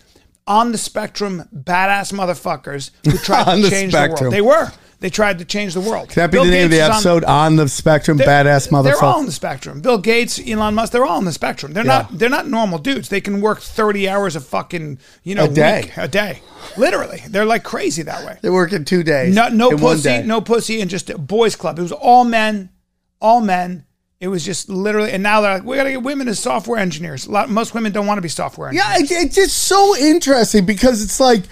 [0.48, 4.34] on the spectrum badass motherfuckers who tried to the change the world.
[4.34, 4.72] They were.
[5.04, 6.08] They tried to change the world.
[6.08, 7.24] Can that be Bill the name of the Gates is on- episode?
[7.26, 9.82] On, the spectrum, badass They're all on the spectrum.
[9.82, 11.74] Bill Gates, Elon Musk, they're all on the spectrum.
[11.74, 12.08] They're Yeah.
[12.10, 13.10] not they're not normal dudes.
[13.10, 15.82] They can work 30 hours of fucking, you know, A day.
[15.82, 16.40] week, a day.
[16.78, 17.22] Literally.
[17.28, 18.38] They're like crazy that way.
[18.42, 19.36] They work in two days.
[19.36, 21.80] No, no pussy, no pussy, and just a boys' club.
[21.80, 22.70] It was all men,
[23.20, 23.84] all men.
[24.22, 27.26] It was just literally, and now they're like, we gotta get women as software engineers.
[27.28, 29.12] A lot, most women don't want to be software engineers.
[29.12, 31.44] Yeah, it, it's just so interesting because it's like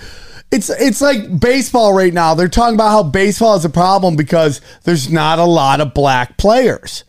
[0.51, 2.33] it's it's like baseball right now.
[2.35, 6.37] They're talking about how baseball is a problem because there's not a lot of black
[6.37, 7.05] players.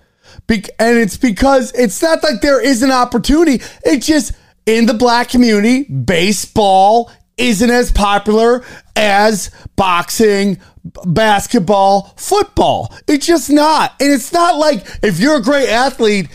[0.46, 3.64] Be- and it's because it's not like there is an opportunity.
[3.84, 4.32] It's just
[4.66, 10.60] in the black community, baseball isn't as popular as boxing,
[11.04, 12.94] basketball, football.
[13.08, 13.94] It's just not.
[14.00, 16.28] And it's not like if you're a great athlete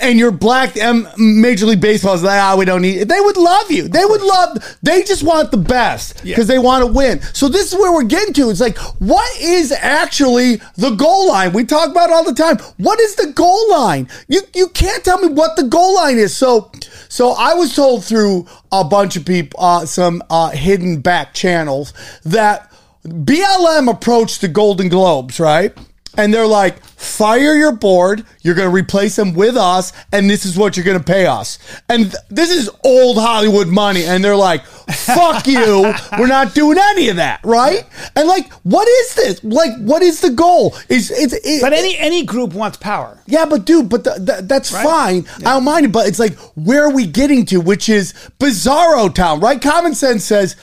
[0.00, 3.36] and you're black and Major League Baseball is like, ah, we don't need They would
[3.36, 3.88] love you.
[3.88, 7.20] They would love, they just want the best because they want to win.
[7.20, 8.50] So this is where we're getting to.
[8.50, 11.52] It's like, what is actually the goal line?
[11.52, 12.58] We talk about it all the time.
[12.76, 14.08] What is the goal line?
[14.28, 16.36] You you can't tell me what the goal line is.
[16.36, 16.70] So
[17.08, 21.92] so I was told through a bunch of people, uh, some uh, hidden back channels
[22.24, 22.70] that
[23.04, 25.76] BLM approached the Golden Globes, right?
[26.16, 28.26] And they're like, fire your board.
[28.42, 29.92] You're going to replace them with us.
[30.12, 31.58] And this is what you're going to pay us.
[31.88, 34.04] And th- this is old Hollywood money.
[34.04, 35.94] And they're like, fuck you.
[36.18, 37.40] We're not doing any of that.
[37.44, 37.84] Right.
[38.16, 39.44] And like, what is this?
[39.44, 40.74] Like, what is the goal?
[40.88, 43.18] Is it's, it, But any any group wants power.
[43.26, 45.26] yeah, but dude, but th- th- that's fine.
[45.38, 47.60] I don't mind it, but it's like where are we getting to?
[47.60, 49.60] Which is Bizarro Town, right?
[49.62, 50.56] Common sense says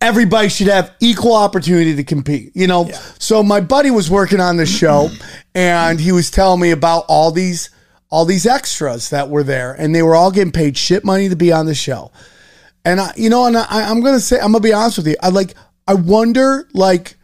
[0.00, 2.52] everybody should have equal opportunity to compete.
[2.54, 5.10] You know, so my buddy was working on the show,
[5.54, 7.70] and he was telling me about all these
[8.10, 11.36] all these extras that were there, and they were all getting paid shit money to
[11.36, 12.10] be on the show.
[12.84, 15.16] And I, you know, and I, I'm gonna say, I'm gonna be honest with you.
[15.22, 15.54] I like,
[15.86, 17.16] I wonder, like,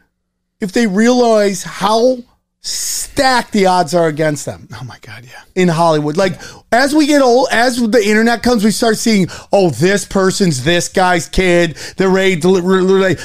[0.61, 2.19] if they realize how
[2.67, 5.43] stacked the odds are against them Oh my god, yeah.
[5.55, 6.17] in Hollywood.
[6.17, 6.41] Like
[6.73, 10.89] as we get old, as the internet comes, we start seeing, oh, this person's this
[10.89, 11.77] guy's kid.
[11.97, 12.37] They're ready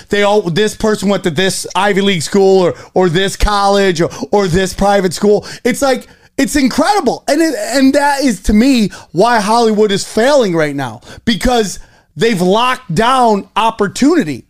[0.10, 4.10] they all this person went to this Ivy League school or or this college or
[4.32, 5.46] or this private school.
[5.64, 10.56] It's like it's incredible, and it, and that is to me why Hollywood is failing
[10.56, 11.80] right now because
[12.16, 14.46] they've locked down opportunity.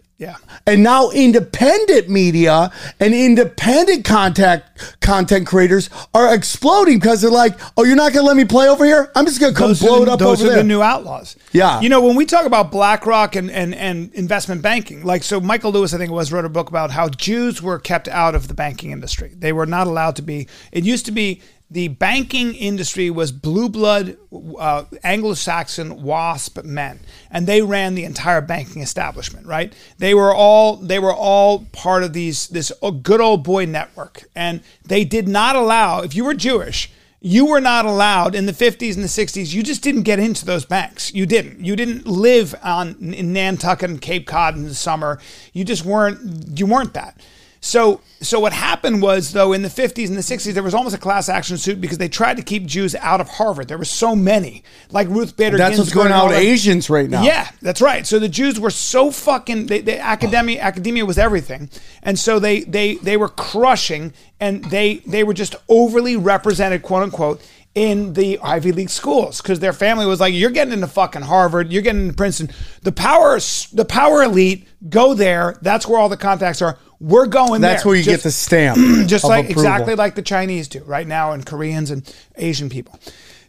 [0.66, 7.84] And now independent media and independent contact content creators are exploding because they're like, "Oh,
[7.84, 9.12] you're not going to let me play over here?
[9.16, 10.64] I'm just going to come Those blow are, it the, up those over are there."
[10.64, 11.36] the new outlaws.
[11.52, 11.82] Yeah.
[11.82, 15.72] You know, when we talk about BlackRock and, and, and investment banking, like, so Michael
[15.72, 18.48] Lewis, I think it was, wrote a book about how Jews were kept out of
[18.48, 19.34] the banking industry.
[19.36, 21.42] They were not allowed to be, it used to be
[21.72, 24.18] the banking industry was blue blood
[24.60, 27.00] uh, Anglo-Saxon WASP men,
[27.32, 29.48] and they ran the entire banking establishment.
[29.48, 29.74] Right?
[29.98, 34.62] They were all they were all part of these this good old boy network, and
[34.86, 36.92] they did not allow if you were Jewish
[37.24, 40.44] you were not allowed in the 50s and the 60s you just didn't get into
[40.44, 44.74] those banks you didn't you didn't live on in nantucket and cape cod in the
[44.74, 45.20] summer
[45.54, 47.16] you just weren't you weren't that
[47.62, 50.96] so so what happened was though in the 50s and the 60s there was almost
[50.96, 53.86] a class action suit because they tried to keep jews out of harvard there were
[53.86, 56.40] so many like ruth bader That's what's going and all on with.
[56.40, 57.24] Asians right now.
[57.24, 58.06] Yeah, that's right.
[58.06, 61.70] So the Jews were so fucking they, they, academia academia was everything,
[62.04, 67.04] and so they they they were crushing, and they they were just overly represented, quote
[67.04, 67.42] unquote.
[67.74, 71.72] In the Ivy League schools, because their family was like, "You're getting into fucking Harvard,
[71.72, 72.50] you're getting into Princeton.
[72.82, 73.40] The power,
[73.72, 75.58] the power elite, go there.
[75.62, 76.78] That's where all the contacts are.
[77.00, 77.90] We're going That's there.
[77.90, 78.78] where you Just- get the stamp.
[79.08, 79.64] just like approval.
[79.64, 82.04] exactly like the Chinese do right now, and Koreans and
[82.36, 83.00] Asian people.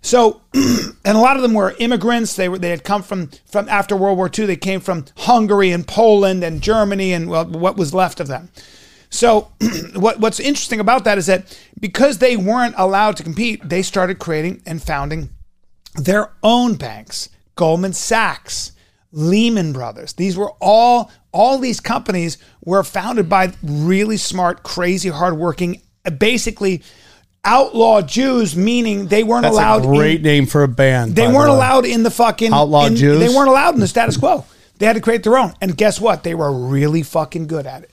[0.03, 2.35] So, and a lot of them were immigrants.
[2.37, 4.47] They were they had come from from after World War II.
[4.47, 8.51] They came from Hungary and Poland and Germany and well, what was left of them.
[9.13, 9.53] So,
[9.95, 14.19] what what's interesting about that is that because they weren't allowed to compete, they started
[14.19, 15.29] creating and founding
[15.95, 17.29] their own banks.
[17.55, 18.73] Goldman Sachs,
[19.13, 20.15] Lehman Brothers.
[20.15, 25.83] These were all all these companies were founded by really smart, crazy, hardworking,
[26.19, 26.83] basically
[27.45, 29.85] outlaw Jews, meaning they weren't That's allowed.
[29.85, 31.17] a great in, name for a band.
[31.17, 31.57] they the weren't way.
[31.57, 33.19] allowed in the fucking Outlaw in- Jews?
[33.19, 34.45] They weren't allowed in the status quo.
[34.79, 35.53] They had to create their own.
[35.61, 36.23] And guess what?
[36.23, 37.91] They were really fucking good at it.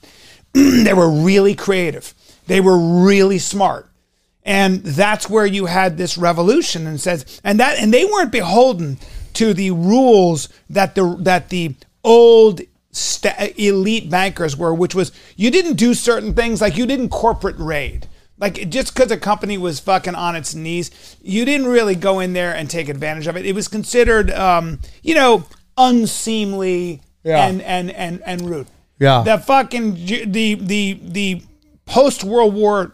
[0.53, 2.13] they were really creative.
[2.47, 3.87] They were really smart.
[4.43, 8.97] And that's where you had this revolution and says and that and they weren't beholden
[9.33, 15.51] to the rules that the that the old sta elite bankers were, which was you
[15.51, 18.07] didn't do certain things like you didn't corporate raid.
[18.39, 20.89] Like just because a company was fucking on its knees,
[21.21, 23.45] you didn't really go in there and take advantage of it.
[23.45, 25.43] It was considered, um, you know,
[25.77, 27.45] unseemly Yeah.
[27.47, 28.67] and and and and rude.
[28.99, 29.23] Yeah.
[29.23, 31.41] The fucking the the the
[31.85, 32.93] post World War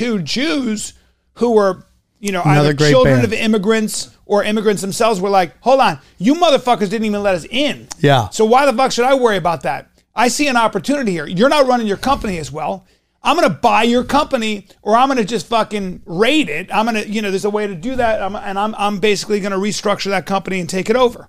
[0.00, 0.94] II Jews
[1.34, 1.86] who were
[2.20, 3.24] you know Another either children band.
[3.26, 7.46] of immigrants or immigrants themselves were like, hold on, you motherfuckers didn't even let us
[7.50, 7.86] in.
[8.00, 8.28] Yeah.
[8.30, 9.90] So why the fuck should I worry about that?
[10.14, 11.26] I see an opportunity here.
[11.26, 12.86] You're not running your company as well.
[13.22, 16.68] I'm gonna buy your company, or I'm gonna just fucking raid it.
[16.74, 19.40] I'm gonna, you know, there's a way to do that, I'm, and I'm, I'm basically
[19.40, 21.28] gonna restructure that company and take it over.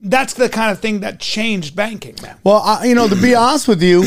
[0.00, 2.36] That's the kind of thing that changed banking, man.
[2.42, 4.04] Well, I, you know, to be honest with you,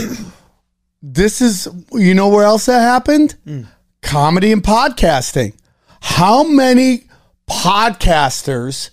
[1.02, 3.36] this is you know where else that happened?
[3.46, 3.68] Mm.
[4.02, 5.54] Comedy and podcasting.
[6.02, 7.04] How many
[7.50, 8.90] podcasters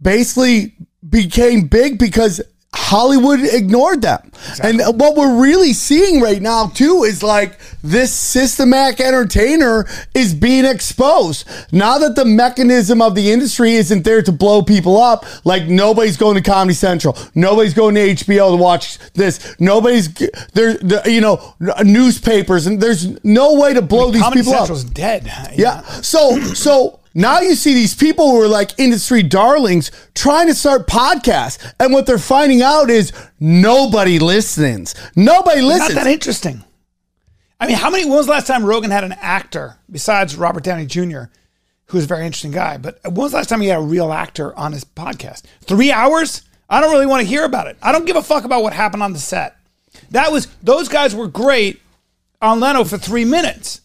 [0.00, 0.74] basically
[1.08, 2.40] became big because
[2.72, 4.30] Hollywood ignored them.
[4.62, 10.64] And what we're really seeing right now, too, is like this systematic entertainer is being
[10.64, 11.48] exposed.
[11.72, 16.16] Now that the mechanism of the industry isn't there to blow people up, like nobody's
[16.16, 20.12] going to Comedy Central, nobody's going to HBO to watch this, nobody's
[20.54, 21.54] there, the, you know,
[21.84, 24.68] newspapers, and there's no way to blow these Comedy people up.
[24.68, 25.32] Comedy Central's dead.
[25.56, 25.80] Yeah.
[26.02, 30.86] So so now you see these people who are like industry darlings trying to start
[30.86, 34.94] podcasts, and what they're finding out is nobody listens.
[35.16, 35.94] Nobody listens.
[35.94, 36.64] Not that interesting.
[37.58, 38.04] I mean, how many?
[38.04, 41.24] When was the last time Rogan had an actor besides Robert Downey Jr.,
[41.86, 42.78] who's a very interesting guy?
[42.78, 45.42] But when was the last time he had a real actor on his podcast?
[45.62, 46.42] Three hours?
[46.70, 47.76] I don't really want to hear about it.
[47.82, 49.56] I don't give a fuck about what happened on the set.
[50.10, 51.82] That was those guys were great
[52.40, 53.80] on Leno for three minutes.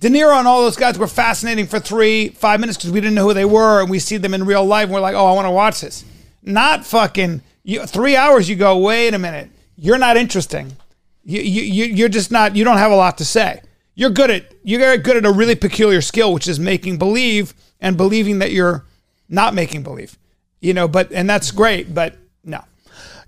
[0.00, 3.14] De Niro and all those guys were fascinating for three, five minutes because we didn't
[3.14, 5.26] know who they were and we see them in real life and we're like, oh,
[5.26, 6.04] I want to watch this.
[6.42, 8.48] Not fucking you, three hours.
[8.48, 10.74] You go, wait a minute, you're not interesting.
[11.22, 12.56] You, you, you- you're just not.
[12.56, 13.60] You don't have a lot to say.
[13.94, 17.98] You're good at you're good at a really peculiar skill, which is making believe and
[17.98, 18.86] believing that you're
[19.28, 20.16] not making believe.
[20.60, 22.16] You know, but and that's great, but.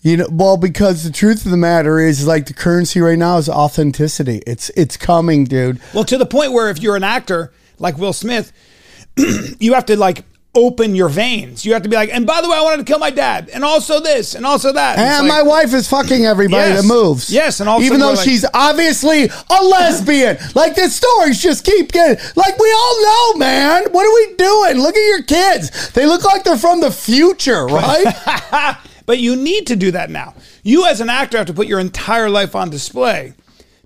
[0.02, 3.38] You know, well, because the truth of the matter is, like the currency right now
[3.38, 4.42] is authenticity.
[4.46, 5.80] It's it's coming, dude.
[5.94, 8.52] Well, to the point where if you're an actor like Will Smith,
[9.60, 11.64] you have to like open your veins.
[11.64, 13.48] You have to be like, and by the way, I wanted to kill my dad,
[13.54, 14.98] and also this, and also that.
[14.98, 16.82] And And like- my wife is fucking everybody Yes.
[16.82, 17.30] that moves.
[17.30, 21.92] Yes, and all even though like- she's obviously a lesbian, like the stories just keep
[21.92, 23.84] getting like we all know, man.
[23.92, 24.82] What are we doing?
[24.82, 28.76] Look at your kids; they look like they're from the future, right?
[29.06, 30.34] But you need to do that now.
[30.62, 33.34] You, as an actor, have to put your entire life on display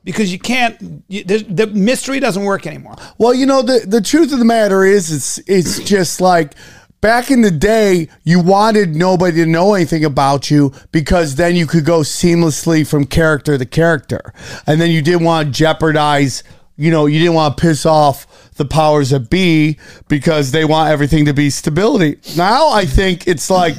[0.05, 1.03] because you can't.
[1.09, 2.97] You, the, the mystery doesn't work anymore.
[3.19, 6.55] well, you know the the truth of the matter is, it's it's just like.
[7.03, 11.67] Back in the day, you wanted nobody to know anything about you because then you
[11.67, 14.33] could go seamlessly from character to character.
[14.67, 16.43] And then you didn't want to jeopardize,
[16.77, 20.91] you know, you didn't want to piss off the powers that be because they want
[20.91, 22.19] everything to be stability.
[22.35, 23.77] Now I think it's like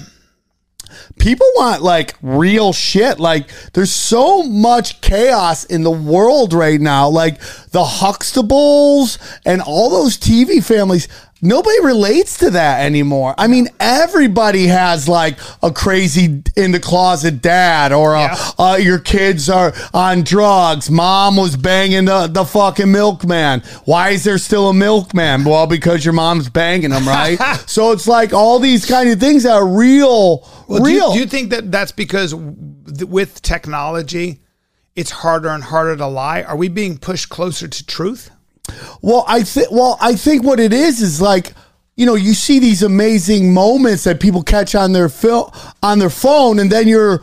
[1.19, 3.19] people want like real shit.
[3.19, 7.09] Like there's so much chaos in the world right now.
[7.09, 7.39] Like
[7.71, 11.07] the Huxtables and all those TV families.
[11.41, 13.35] Nobody relates to that anymore.
[13.37, 18.51] I mean, everybody has like a crazy in the closet dad, or a, Yeah.
[18.57, 20.89] uh, your kids are on drugs.
[20.89, 23.61] Mom was banging the, the fucking milkman.
[23.85, 25.43] Why is there still a milkman?
[25.43, 27.37] Well, because your mom's banging him, right?
[27.67, 31.13] so it's like all these kind of things that are real, Well, do you, real.
[31.13, 34.41] do you think that that's because with technology,
[34.95, 36.41] it's harder and harder to lie?
[36.41, 38.31] Are we being pushed closer to truth?
[39.01, 41.53] Well, I think well, I think what it is is like
[41.95, 46.09] you know you see these amazing moments that people catch on their fil- on their
[46.09, 47.21] phone, and then you're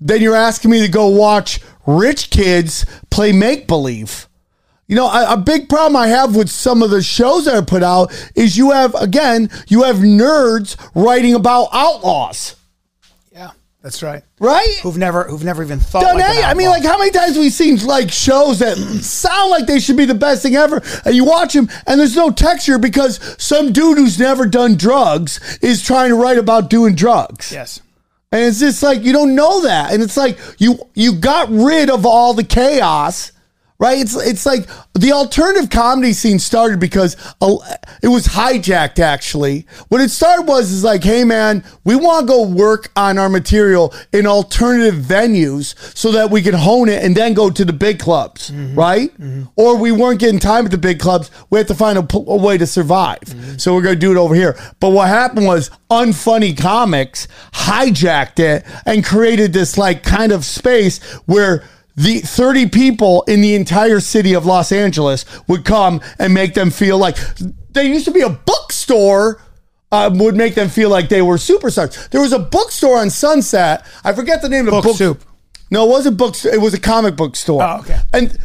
[0.00, 4.28] then you're asking me to go watch rich kids play make believe.
[4.86, 7.64] You know, a, a big problem I have with some of the shows that are
[7.64, 12.56] put out is you have again you have nerds writing about outlaws,
[13.82, 14.22] that's right.
[14.38, 14.78] right?
[14.82, 16.02] Who've never who've never even thought.
[16.02, 19.50] Done like any- I mean, like how many times we've seen like shows that sound
[19.50, 22.30] like they should be the best thing ever, and you watch them, and there's no
[22.30, 27.50] texture because some dude who's never done drugs is trying to write about doing drugs,
[27.52, 27.80] yes.
[28.30, 31.88] and it's just like you don't know that, and it's like you you got rid
[31.88, 33.32] of all the chaos.
[33.80, 37.56] Right, it's it's like the alternative comedy scene started because uh,
[38.02, 38.98] it was hijacked.
[38.98, 43.16] Actually, what it started was is like, hey man, we want to go work on
[43.16, 47.64] our material in alternative venues so that we can hone it and then go to
[47.64, 48.78] the big clubs, mm-hmm.
[48.78, 49.14] right?
[49.14, 49.44] Mm-hmm.
[49.56, 51.30] Or we weren't getting time at the big clubs.
[51.48, 53.56] We have to find a way to survive, mm-hmm.
[53.56, 54.58] so we're gonna do it over here.
[54.80, 61.02] But what happened was unfunny comics hijacked it and created this like kind of space
[61.24, 61.64] where
[62.00, 66.70] the 30 people in the entire city of Los Angeles would come and make them
[66.70, 67.16] feel like
[67.70, 69.42] there used to be a bookstore
[69.92, 72.08] uh, would make them feel like they were superstars.
[72.08, 73.84] There was a bookstore on Sunset.
[74.02, 74.96] I forget the name of the Book book.
[74.96, 75.24] Soup.
[75.70, 76.34] No, it wasn't a book.
[76.44, 77.62] It was a comic book store.
[77.62, 78.00] Oh, okay.
[78.14, 78.38] And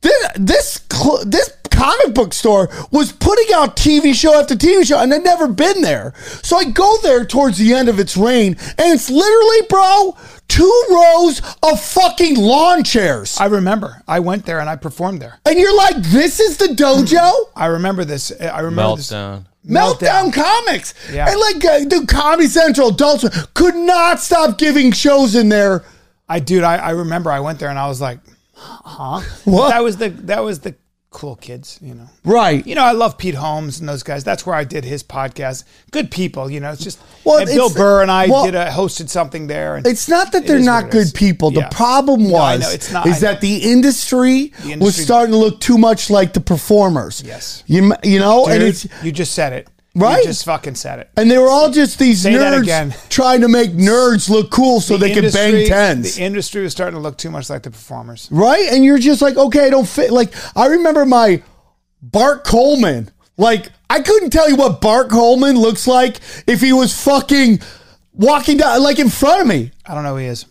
[0.00, 1.50] this this cl- this
[1.82, 5.82] comic book store was putting out TV show after TV show, and I'd never been
[5.82, 6.14] there.
[6.42, 10.16] So I go there towards the end of its reign, and it's literally, bro,
[10.46, 13.36] two rows of fucking lawn chairs.
[13.40, 14.02] I remember.
[14.06, 15.40] I went there and I performed there.
[15.44, 17.32] And you're like, this is the dojo?
[17.56, 18.30] I remember this.
[18.40, 19.10] I remember this.
[19.10, 19.46] Meltdown.
[19.66, 20.94] Meltdown, Comics.
[21.12, 21.30] Yeah.
[21.30, 25.84] And like, uh, dude, Comedy Central, Adults could not stop giving shows in there.
[26.28, 28.18] I dude, I, I remember I went there and I was like,
[28.54, 29.20] huh?
[29.44, 29.70] What?
[29.70, 30.74] That was the that was the
[31.12, 32.08] cool kids, you know.
[32.24, 32.66] Right.
[32.66, 34.24] You know, I love Pete Holmes and those guys.
[34.24, 35.64] That's where I did his podcast.
[35.90, 36.72] Good people, you know.
[36.72, 39.76] It's just Well, and Bill Burr and I well- did a hosted something there.
[39.76, 41.12] And It's not that they're not what it is.
[41.12, 41.52] good people.
[41.52, 41.68] Yeah.
[41.68, 45.38] The problem No, was know, it's not- is that the industry, The was starting to
[45.38, 47.22] look too much like the performers.
[47.24, 47.62] Yes.
[47.66, 49.68] You you know, and it's you just said it.
[49.94, 50.18] Right?
[50.18, 51.10] You just fucking said it.
[51.18, 52.94] and they were all just these Say that nerds again.
[53.10, 56.16] trying to make nerds look cool so The they could bang tens.
[56.16, 58.28] The industry was starting to look too much like the performers.
[58.30, 58.68] right?
[58.72, 60.10] And you're just like, okay, I don't fit.
[60.10, 61.42] Like, I remember my
[62.00, 63.10] Bart Coleman.
[63.36, 67.60] Like, I couldn't tell you what Bart Coleman looks like if he was fucking
[68.14, 69.72] walking down, like in front of me.
[69.84, 70.46] I don't know who he is.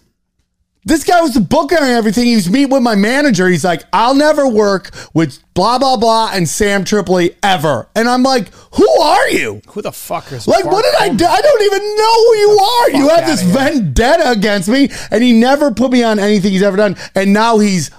[0.83, 2.25] This guy was the booker and everything.
[2.25, 3.47] He was meeting with my manager.
[3.47, 7.87] He's like, I'll never work with blah, blah, blah and Sam Tripoli ever.
[7.95, 9.61] And I'm like, who are you?
[9.69, 11.25] Who the fuck is Like, Bart what did I do?
[11.25, 12.89] I don't even know who you are.
[12.91, 16.77] You have this vendetta against me, and he never put me on anything he's ever
[16.77, 16.95] done.
[17.13, 17.91] And now he's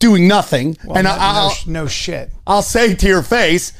[0.00, 0.76] doing nothing.
[0.94, 2.30] and no, I, I'll, no, no shit.
[2.46, 3.72] I'll say to your face,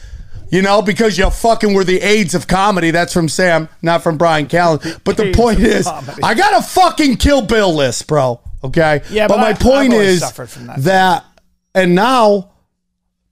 [0.51, 2.91] you know, because you fucking were the AIDS of comedy.
[2.91, 5.01] That's from Sam, not from Bryan Callen.
[5.05, 6.23] But the AIDS point is, comedy.
[6.23, 8.41] I got a fucking Kill Bill list, bro.
[8.65, 9.03] Okay.
[9.11, 10.83] Yeah, but, but my I- point I've is from that.
[10.83, 11.25] that,
[11.75, 12.51] and now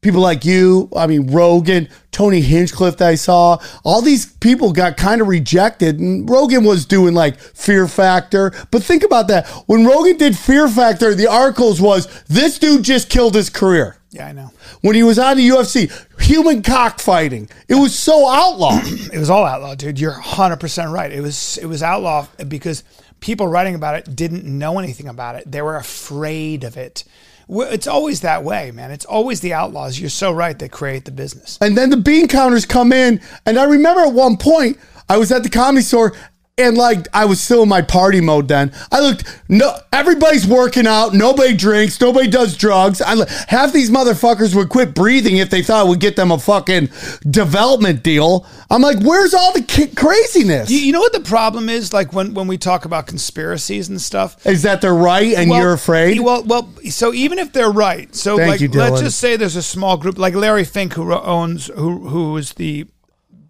[0.07, 4.97] people like you, I mean, Rogan, Tony Hinchcliffe that I saw, all these people got
[4.97, 5.99] kind of rejected.
[5.99, 8.53] And Rogan was doing like Fear Factor.
[8.71, 9.49] But think about that.
[9.67, 14.29] When Rogan did Fear Factor, the articles was this dude just killed his career Yeah,
[14.29, 14.53] I know.
[14.83, 15.91] when he was on the UFC,
[16.21, 17.51] human cockfighting.
[17.69, 18.79] It was so outlaw.
[19.13, 19.99] It was all outlaw, dude.
[19.99, 21.11] You're 100% right.
[21.13, 22.85] It was it was outlaw because
[23.21, 25.51] people writing about it didn't know anything about it.
[25.51, 27.03] They were afraid of it.
[27.49, 28.91] It's always that way, man.
[28.91, 29.99] It's always the outlaws.
[30.01, 31.59] You're so right that create the business.
[31.61, 33.21] and then the bean counters come in.
[33.45, 34.79] And I remember at one point,
[35.09, 36.13] I was at the comedy store
[36.59, 38.73] and like I was still in my party mode then.
[38.91, 41.13] I looked, no, everybody's working out.
[41.13, 42.01] Nobody drinks.
[42.01, 43.03] Nobody does drugs.
[43.03, 43.15] I,
[43.49, 46.89] half these motherfuckers would quit breathing if they thought it would get them a fucking
[47.29, 48.47] development deal.
[48.71, 50.71] I'm like, where's all the ki- craziness?
[50.71, 51.93] You, you know what the problem is?
[51.93, 55.61] Like when, when we talk about conspiracies and stuff, Is that they're right and Well,
[55.61, 56.21] you're afraid?
[56.21, 59.57] Well, well, so even if they're right, so Thank like you, let's just say there's
[59.57, 62.87] a small group like Larry Fink who owns who who is the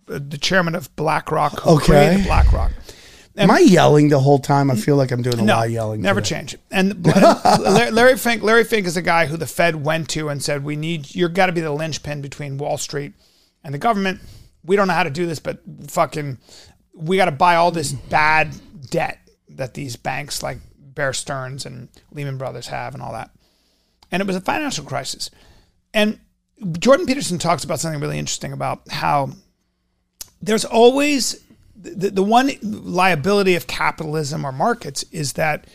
[0.09, 1.85] uh, the chairman of BlackRock, who Okay.
[1.87, 2.73] created BlackRock.
[3.37, 4.71] Am I yelling the whole time?
[4.71, 6.01] I feel like I'm doing a No, lot of yelling.
[6.01, 6.37] never today.
[6.37, 6.57] change.
[6.71, 10.43] And Larry Larry Fink, Larry Fink is a guy who the Fed went to and
[10.43, 13.13] said, "We need you're got to be the linchpin between Wall Street
[13.63, 14.21] and the government.
[14.65, 16.39] We don't know how to do this, but fucking,
[16.95, 18.55] we got to buy all this bad
[18.91, 19.19] debt
[19.51, 23.31] that these banks like Bear Stearns and Lehman Brothers have, and all that."
[24.11, 25.31] And it was a financial crisis.
[25.93, 26.21] And
[26.79, 29.31] Jordan Peterson talks about something really interesting about how
[30.41, 31.37] there's always
[31.95, 35.67] the, the one liability of capitalism or markets is that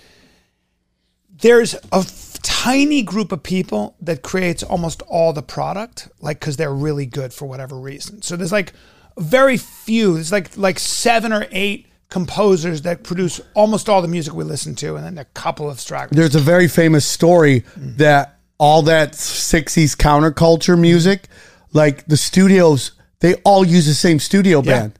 [1.41, 2.05] there's a
[2.43, 7.33] tiny group of people that creates almost all the product like because they're really good
[7.33, 8.73] for whatever reason so there's like
[9.17, 14.33] very few there's like like seven or eight composers that produce almost all the music
[14.33, 17.95] we listen to and then a couple of stragglers There's a very famous story mm-hmm.
[17.97, 21.29] that all that 60s counterculture music,
[21.73, 24.71] like the studios, they all use the same studio Yeah.
[24.81, 24.99] band.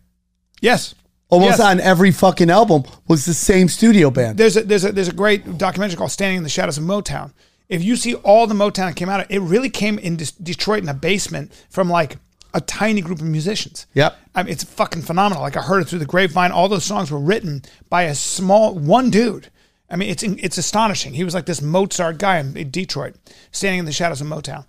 [0.62, 0.96] yes
[1.32, 1.60] Almost Yes.
[1.62, 4.38] on every fucking album was the same studio band.
[4.38, 7.32] there's a there's a there's a great documentary called Standing in the Shadows of Motown.
[7.70, 10.84] If you see all the Motown that came out, it really came in Des- Detroit
[10.84, 12.18] in a basement from like
[12.54, 13.88] a tiny group of musicians.
[13.94, 14.14] Yep.
[14.36, 15.42] I mean, it's fucking phenomenal.
[15.42, 16.52] Like I heard it through the grapevine.
[16.52, 19.50] All those songs were written by a small one dude.
[19.90, 21.14] I mean, it's it's astonishing.
[21.14, 23.16] He was like this Mozart guy in, in Detroit,
[23.54, 24.66] standing in the shadows of Motown.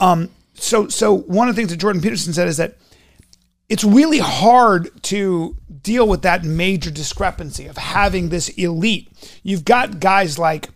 [0.00, 2.76] Um, so so one of the things that Jordan Peterson said is that
[3.68, 5.54] it's really hard to
[5.88, 9.08] deal with that major discrepancy of having this elite.
[9.42, 10.68] You've got guys like.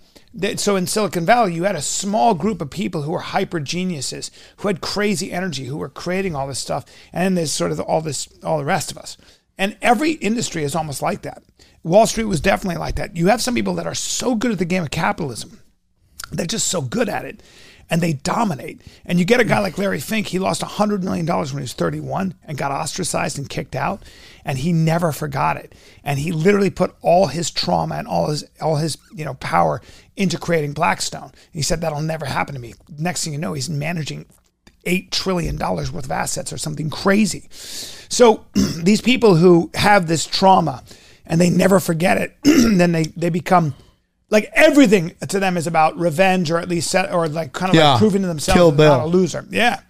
[0.57, 4.31] So in Silicon Valley, you had a small group of people who were hyper geniuses,
[4.57, 7.79] who had crazy energy, who were creating all this stuff, and then there's sort of
[7.81, 9.19] all this, all the rest of us.
[9.59, 11.43] And every industry is almost like that.
[11.83, 13.15] Wall Street was definitely like that.
[13.15, 15.61] You have some people that are so good at the game of capitalism
[16.33, 17.43] they're just so good at it
[17.91, 18.81] and they dominate.
[19.05, 21.75] And you get a guy like Larry Fink, he lost $100 million when he was
[21.75, 24.03] 31 and got ostracized and kicked out.
[24.45, 25.75] And he never forgot it.
[26.03, 29.81] And he literally put all his trauma and all his, all his, you know, power
[30.17, 31.33] into creating Blackstone.
[31.53, 32.75] He said, that'll never happen to me.
[32.99, 34.27] Next thing you know, he's managing
[34.87, 37.47] $8 trillion worth of assets or something crazy.
[37.53, 38.45] So
[38.83, 40.83] these people who have this trauma
[41.25, 43.75] and they never forget it, then they, they become
[44.29, 47.77] like everything to them is about revenge or at least set or like kind of
[47.77, 47.91] Yeah.
[47.93, 49.47] like proving to themselves Kill they're not a loser.
[49.51, 49.81] Yeah.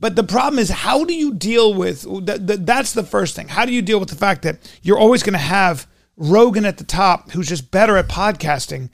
[0.00, 2.46] But the problem is, how do you deal with that?
[2.46, 3.48] that- That's the first thing.
[3.48, 5.86] How do you deal with the fact that you're always going to have
[6.16, 8.90] Rogan at the top, who's just better at podcasting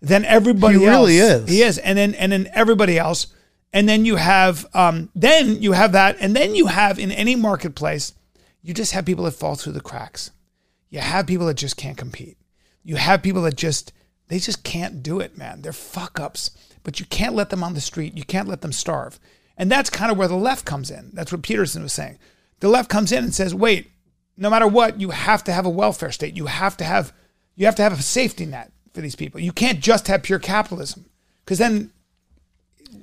[0.00, 0.82] than everybody else.
[0.82, 0.94] He else?
[1.08, 1.48] really is.
[1.50, 3.26] He is, and then and then everybody else,
[3.72, 7.34] And then you have um, then you have that, and then you have in any
[7.36, 8.14] marketplace,
[8.62, 10.30] you just have people that fall through the cracks.
[10.90, 12.36] You have people that just can't compete.
[12.84, 13.92] You have people that just
[14.28, 15.62] they just can't do it, man.
[15.62, 16.50] They're fuck ups.
[16.82, 18.16] But you can't let them on the street.
[18.16, 19.18] You can't let them starve.
[19.56, 21.10] And that's kind of where the left comes in.
[21.14, 22.18] That's what Peterson was saying.
[22.60, 23.90] The left comes in and says, "Wait,
[24.36, 26.36] no matter what, you have to have a welfare state.
[26.36, 27.12] You have to have
[27.54, 29.40] you have to have a safety net for these people.
[29.40, 31.06] You can't just have pure capitalism
[31.44, 31.90] because then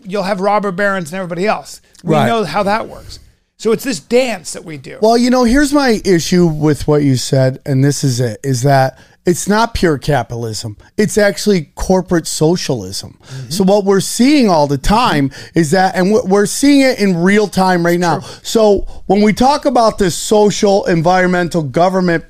[0.03, 1.81] you'll have robber barons and everybody else.
[2.03, 2.27] We Right.
[2.27, 3.19] know how that works.
[3.57, 4.99] So it's this dance that we do.
[5.01, 8.61] Well, you know, here's my issue with what you said, and this is it: is
[8.63, 13.17] that it's not pure capitalism; it's actually corporate socialism.
[13.23, 13.49] Mm-hmm.
[13.51, 17.17] So what we're seeing all the time is that, and we're- we're seeing it in
[17.17, 18.19] real time right now.
[18.43, 22.25] So when we talk about this social, environmental, government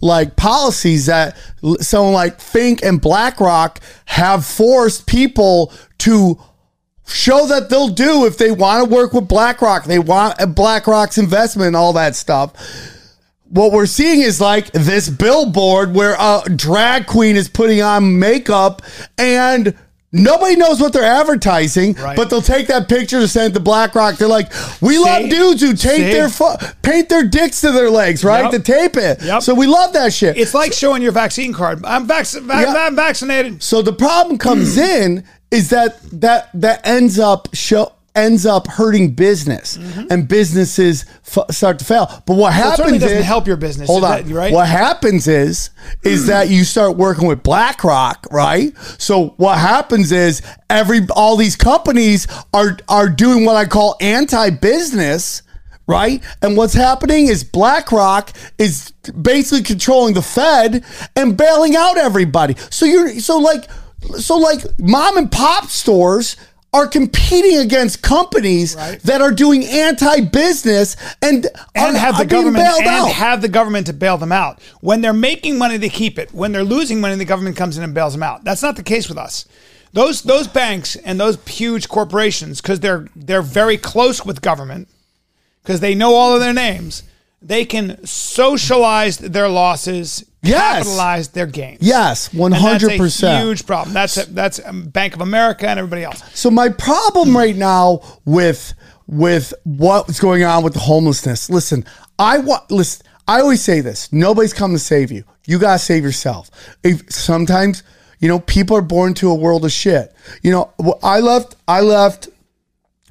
[0.00, 1.36] like policies that
[1.80, 6.38] someone like Fink and BlackRock have forced people to
[7.06, 9.84] show that they'll do if they want to work with BlackRock.
[9.84, 12.52] They want uh, BlackRock's investment and all that stuff.
[13.56, 18.82] What we're seeing is like this billboard where a drag queen is putting on makeup
[19.16, 19.74] and
[20.12, 22.16] nobody knows what they're advertising, Right.
[22.16, 24.16] but they'll take that picture to send it to BlackRock.
[24.18, 24.52] They're like,
[24.82, 26.12] we love dudes who tape See?
[26.12, 28.42] their fu- paint their dicks to their legs, right?
[28.44, 28.50] Yep.
[28.52, 29.22] To tape it.
[29.22, 29.42] Yep.
[29.42, 30.36] So we love that shit.
[30.36, 31.82] it's like showing your vaccine card.
[31.84, 32.74] I'm, vac- vac- Yeah.
[32.86, 33.62] I'm vaccinated.
[33.62, 39.14] So the problem comes in is that that that ends up show ends up hurting
[39.14, 39.76] business
[40.10, 42.06] and businesses f- start to fail.
[42.26, 42.60] But what Mm-hmm.
[42.60, 44.52] it happens doesn't is, help your business, Hold on, that- right?
[44.52, 45.70] What happens is
[46.02, 48.76] is that you start working with BlackRock, right?
[48.98, 55.42] So what happens is every all these companies are are doing what I call anti-business.
[55.88, 56.20] Right.
[56.42, 58.90] And what's happening is BlackRock is
[59.22, 62.56] basically controlling the Fed and bailing out everybody.
[62.70, 63.68] So you're so like
[64.18, 66.36] so like mom and pop stores
[66.76, 69.00] are competing against companies Right.
[69.02, 73.10] that are doing anti-business and and are- have the government and out.
[73.12, 74.60] have the government to bail them out.
[74.80, 76.34] When they're making money, they keep it.
[76.34, 78.44] When they're losing money, the government comes in and bails them out.
[78.44, 79.44] That's not the case with us.
[79.92, 84.88] Those those banks and those huge corporations, because they're they're very close with government,
[85.62, 87.02] because they know all of their names,
[87.42, 90.78] they can socialize their losses, Yes.
[90.84, 91.78] capitalize their gains.
[91.82, 93.44] Yes, one hundred a percent.
[93.44, 93.94] huge problem.
[93.94, 96.22] That's that's um, Bank of America and everybody else.
[96.38, 98.74] So my problem right now with
[99.08, 101.50] with what's going on with the homelessness.
[101.50, 101.84] Listen,
[102.18, 103.04] I want listen.
[103.28, 105.24] I always say this: nobody's coming to save you.
[105.46, 106.50] You gotta save yourself.
[106.84, 107.82] If sometimes
[108.20, 110.14] you know people are born to a world of shit.
[110.42, 110.72] You know,
[111.02, 111.56] I left.
[111.66, 112.28] I left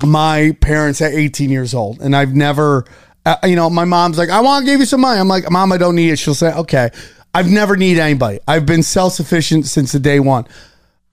[0.04, 2.86] my parents at 18 years old, and I've never.
[3.26, 5.20] Uh, you know, my mom's like, I want to give you some money.
[5.20, 6.20] I'm like, Mom, I don't need it.
[6.20, 6.90] She'll say, Okay.
[7.34, 8.40] I've never needed anybody.
[8.48, 10.46] I've been self sufficient since the day one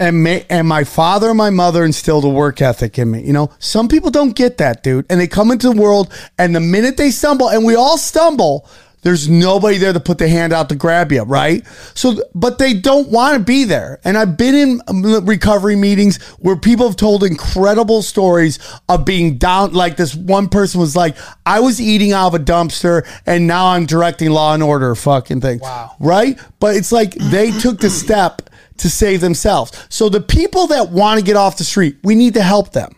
[0.02, 3.22] and ma- and my father and my mother instilled a work ethic in me.
[3.22, 6.56] You know, some people don't get that, dude, and they come into the world, and
[6.56, 8.68] the minute they stumble, and we all stumble.
[9.03, 11.66] There's nobody there to put the hand out to grab you, right?
[11.94, 14.00] So, but they don't want to be there.
[14.05, 19.38] And I've been in um, recovery meetings where people have told incredible stories of being
[19.38, 19.72] down.
[19.72, 23.66] Like this one person was like, I was eating out of a dumpster and now
[23.68, 25.59] I'm directing law and order fucking thing.
[25.59, 25.96] Wow.
[25.98, 26.38] Right?
[26.61, 29.72] But it's like they took the step to save themselves.
[29.88, 32.94] So the people that want to get off the street, we need to help them.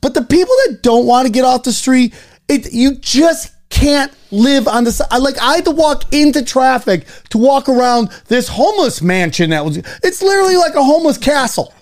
[0.00, 2.14] But the people that don't want to get off the street,
[2.48, 5.00] it you just can't live on this.
[5.10, 9.64] I like I had to walk into traffic to walk around this homeless mansion that
[9.64, 9.78] was.
[9.78, 11.72] It's literally like a homeless castle.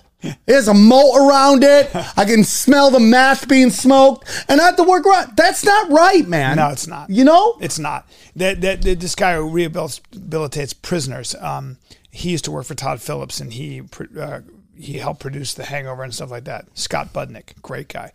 [0.45, 1.93] There's a moat around it.
[2.17, 5.35] I can smell the mash being smoked, and I have to work around.
[5.35, 6.57] That's not right, man.
[6.57, 7.09] No, it's not.
[7.09, 8.07] You know, It's not.
[8.35, 11.35] That, that, that this guy who rehabilitates prisoners.
[11.35, 11.77] Um,
[12.09, 13.81] he used to work for Todd Phillips, and he
[14.17, 14.41] uh,
[14.77, 16.67] he helped produce The Hangover and stuff like that.
[16.77, 18.11] Scott Budnick, great guy.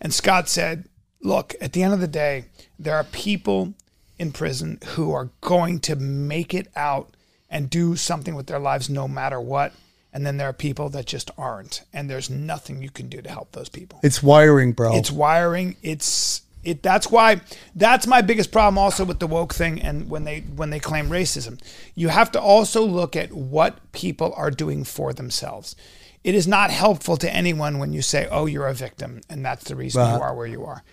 [0.00, 0.86] And Scott said,
[1.22, 2.46] "Look, at the end of the day,
[2.78, 3.74] there are people
[4.18, 7.10] in prison who are going to make it out
[7.50, 9.72] and do something with their lives no matter what."
[10.12, 13.30] And then there are people that just aren't, and there's nothing you can do to
[13.30, 13.98] help those people.
[14.02, 14.94] it's wiring, bro.
[14.94, 15.76] It's wiring.
[15.82, 16.82] It's it.
[16.82, 17.40] That's why.
[17.74, 18.76] That's my biggest problem.
[18.76, 21.58] Also with the woke thing, and when they when they claim racism,
[21.94, 25.74] you have to also look at what people are doing for themselves.
[26.22, 29.64] It is not helpful to anyone when you say, "Oh, you're a victim," and that's
[29.64, 30.84] the reason you are where you are.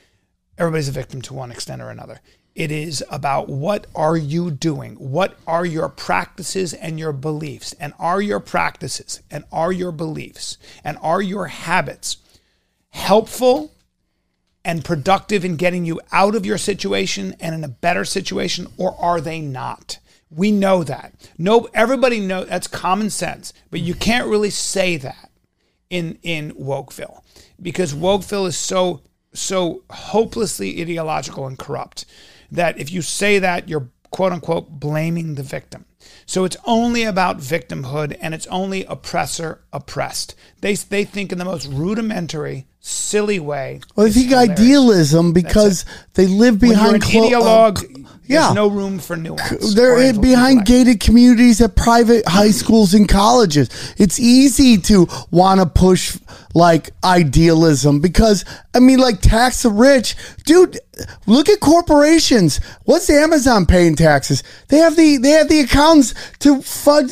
[0.60, 2.20] Everybody's a victim to one extent or another.
[2.53, 4.95] It is about what are you doing?
[4.95, 7.74] What are your practices and your beliefs?
[7.80, 12.18] And are your practices and are your beliefs and are your habits
[12.89, 13.72] helpful
[14.66, 18.95] and productive in getting you out of your situation and in a better situation or
[18.99, 19.99] are they not
[20.32, 25.32] we know that no everybody know that's common sense but you can't really say that
[25.89, 27.24] in in Wokeville
[27.62, 29.01] because Wokeville is so
[29.34, 32.05] so hopelessly ideological and corrupt
[32.51, 35.86] that if you say that you're quote unquote blaming the victim.
[36.25, 40.36] So it's only about victimhood and it's only oppressor oppressed.
[40.61, 43.82] They they think in the most rudimentary, silly way.
[43.95, 44.59] Well, they think hilarious.
[44.59, 47.99] idealism because they live behind an clo- ideologue, uh,
[48.30, 48.53] there's yeah.
[48.53, 49.73] no room for nuance.
[49.73, 53.71] They're behind gated communities at private high schools and colleges.
[53.97, 56.15] It's easy to want to push
[56.53, 60.15] like idealism because I mean, like tax the rich,
[60.45, 60.77] dude.
[61.25, 62.59] Look at corporations.
[62.84, 64.43] What's Amazon paying taxes?
[64.67, 67.11] They have the they have the accountants to fudge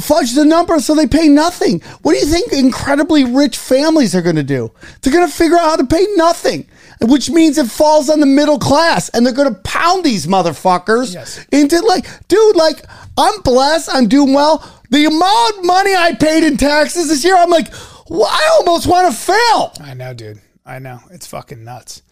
[0.00, 1.82] fudge the number so they pay nothing.
[2.02, 4.72] What do you think incredibly rich families are going to do?
[5.02, 6.66] They're going to figure out how to pay nothing.
[7.00, 11.38] Which means it falls on the middle class, and they're gonna pound these motherfuckers Yes.
[11.52, 12.84] into like, dude, like
[13.16, 14.68] I'm blessed, I'm doing well.
[14.90, 17.68] The amount of money I paid in taxes this year, I'm like,
[18.08, 19.72] well, I almost want to fail.
[19.82, 20.40] I know, dude.
[20.64, 21.00] I know.
[21.10, 22.02] It's fucking nuts.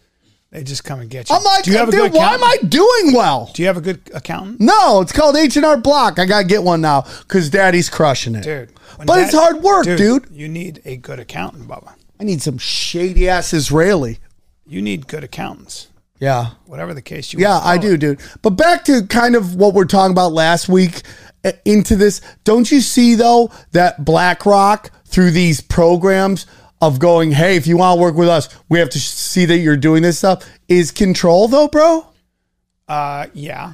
[0.51, 1.35] They just come and get you.
[1.35, 3.51] I'm like, do you have a dude, good why am I doing well?
[3.53, 4.61] Do you have a good accountant?
[4.61, 6.19] No, it's called H and R Block.
[6.19, 8.71] I gotta get one now because Daddy's crushing it, Dude.
[9.05, 10.27] But it's hard work, dude.
[10.31, 11.93] You need a good accountant, Bubba.
[12.19, 14.19] I need some shady ass Israeli.
[14.67, 15.87] You need good accountants.
[16.19, 18.19] Yeah, Whatever the case you Yeah, want to I do, dude.
[18.41, 21.03] But back to kind of what we're talking about last week
[21.45, 22.21] uh, into this.
[22.43, 26.47] Don't you see though that BlackRock through these programs
[26.81, 29.45] of going, hey, if you want to work with us, we have to sh- see
[29.45, 30.43] that you're doing this stuff.
[30.67, 32.07] Is control though, bro?
[32.87, 33.73] Uh, yeah.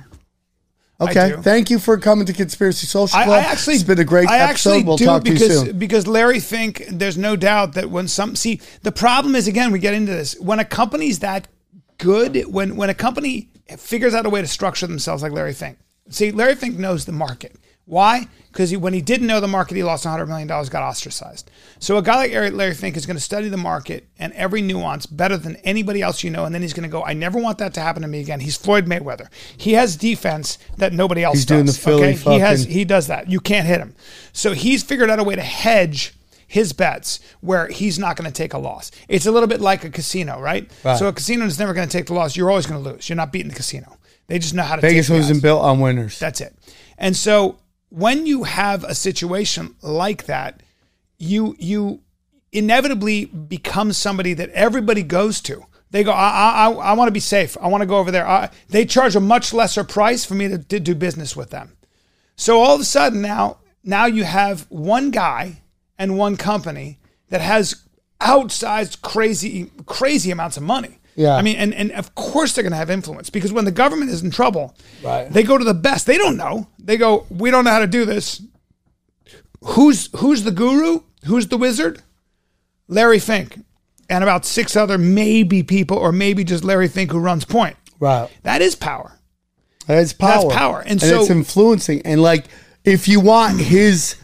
[1.09, 3.29] Okay, thank you for coming to Conspiracy Social Club.
[3.29, 4.49] I actually, it's been a great I episode.
[4.49, 5.79] actually We'll talk to you because soon.
[5.79, 6.83] because Larry Fink.
[6.89, 10.39] There's no doubt that when some see the problem is again we get into this
[10.39, 11.47] when a company's that
[11.97, 15.77] good when when a company figures out a way to structure themselves like Larry Fink.
[16.09, 17.55] See, Larry Fink knows the market.
[17.85, 18.27] Why?
[18.51, 21.51] Because he, when he didn't know the market, he lost $100 million, got ostracized.
[21.79, 24.61] So a guy like Larry Larry Fink is going to study the market and every
[24.61, 26.45] nuance better than anybody else you know.
[26.45, 28.39] And then he's going to go, I never want that to happen to me again.
[28.39, 29.27] He's Floyd Mayweather.
[29.57, 31.55] He has defense that nobody else He's does.
[31.55, 32.33] doing the Philly okay?
[32.35, 33.29] He has he does that.
[33.29, 33.95] You can't hit him.
[34.31, 36.13] So he's figured out a way to hedge
[36.47, 38.91] his bets where he's not going to take a loss.
[39.09, 40.71] It's a little bit like a casino, right?
[40.85, 40.97] Right.
[40.97, 42.37] So a casino is never going to take the loss.
[42.37, 43.09] You're always going to lose.
[43.09, 43.97] You're not beating the casino.
[44.27, 45.41] They just know how to Vegas take the odds.
[45.41, 46.17] built on winners.
[46.19, 46.55] That's it.
[46.97, 47.57] And so
[47.93, 50.63] when you have a situation like that,
[51.19, 52.01] you you
[52.51, 55.63] inevitably become somebody that everybody goes to.
[55.91, 57.55] They go, I, I, I want to be safe.
[57.61, 58.27] I want to go over there.
[58.27, 61.77] I, they charge a much lesser price for me to, to do business with them.
[62.35, 65.61] So all of a sudden now, now you have one guy
[65.99, 66.97] and one company
[67.29, 67.83] that has
[68.19, 70.97] outsized crazy, crazy amounts of money.
[71.15, 71.35] Yeah.
[71.35, 74.09] I mean, and, and of course they're going to have influence because when the government
[74.11, 75.29] is in trouble, Right.
[75.31, 76.07] they go to the best.
[76.07, 76.67] They don't know.
[76.79, 78.41] They go, we don't know how to do this.
[79.61, 81.01] Who's who's the guru?
[81.25, 82.01] Who's the wizard?
[82.89, 83.61] Larry Fink,
[84.09, 87.77] and about six other maybe people, or maybe just Larry Fink who runs Point.
[87.99, 88.29] Right.
[88.43, 89.13] That is power.
[89.87, 90.29] That's power.
[90.43, 90.79] That's power.
[90.81, 92.01] And And, so- it's influencing.
[92.05, 92.45] And like,
[92.83, 94.15] if you want his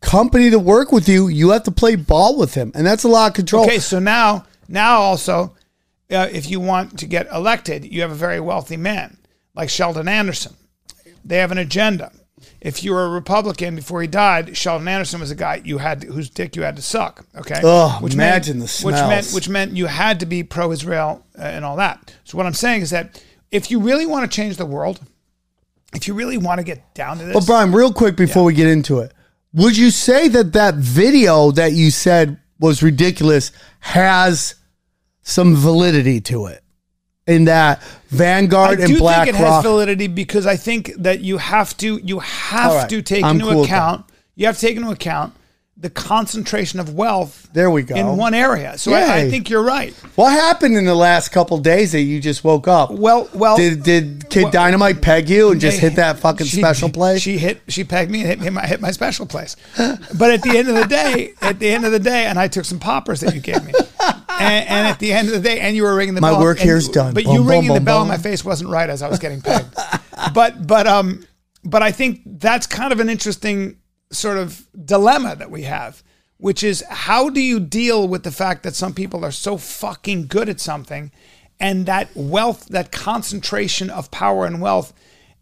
[0.00, 2.72] company to work with you, you have to play ball with him.
[2.74, 3.64] And that's a lot of control.
[3.66, 5.54] Okay, so now now also,
[6.10, 9.18] uh, if you want to get elected, you have a very wealthy man
[9.54, 10.54] like Sheldon Anderson.
[11.24, 12.12] They have an agenda.
[12.60, 16.02] If you were a Republican before he died, Sheldon Anderson was a guy you had
[16.02, 17.24] to, whose dick you had to suck.
[17.36, 19.34] Okay, Ugh, meant- imagine the which meant smells.
[19.34, 22.14] which meant you had to be pro-Israel uh, and all that.
[22.24, 25.00] So what I'm saying is that if you really want to change the world,
[25.94, 28.52] if you really want to get down to this, But Bryan, real quick before we
[28.52, 29.12] get into it,
[29.54, 33.50] would you say that that video that you said was ridiculous
[33.80, 34.56] has
[35.26, 36.62] some validity to it?
[37.26, 41.38] In that Vanguard I and do think it has validity because I think that you
[41.38, 42.88] have to you have right.
[42.88, 44.06] to take I'm into cool account
[44.36, 45.34] you have to take into account
[45.78, 47.96] the concentration of wealth There we go.
[47.96, 48.78] in one area.
[48.78, 49.92] So I, I think you're right.
[50.14, 52.92] what happened in the last couple days that you just woke up?
[52.92, 56.46] Well, well, did did Kid well, Dynamite peg you and just they- hit that fuking
[56.46, 57.20] she- special place?
[57.22, 59.56] She hit she pegged me and hit me my hit my special place.
[59.76, 62.46] But at the end of the day, at the end of the day, and I
[62.48, 63.72] took some poppers that you gave me.
[64.38, 66.38] And, and at the end of the day, and you were ringing the My bell.
[66.38, 67.14] My work here's done.
[67.14, 68.10] But Boom, you boom, ringing the bell boom.
[68.10, 69.74] in my face wasn't right as I was getting pegged.
[70.34, 71.24] but but um
[71.64, 73.78] but I think that's kind of an interesting
[74.10, 76.02] sort of dilemma that we have,
[76.38, 80.28] which is how do you deal with the fact that some people are so fucking
[80.28, 81.10] good at something
[81.58, 84.92] and that wealth, that concentration of power and wealth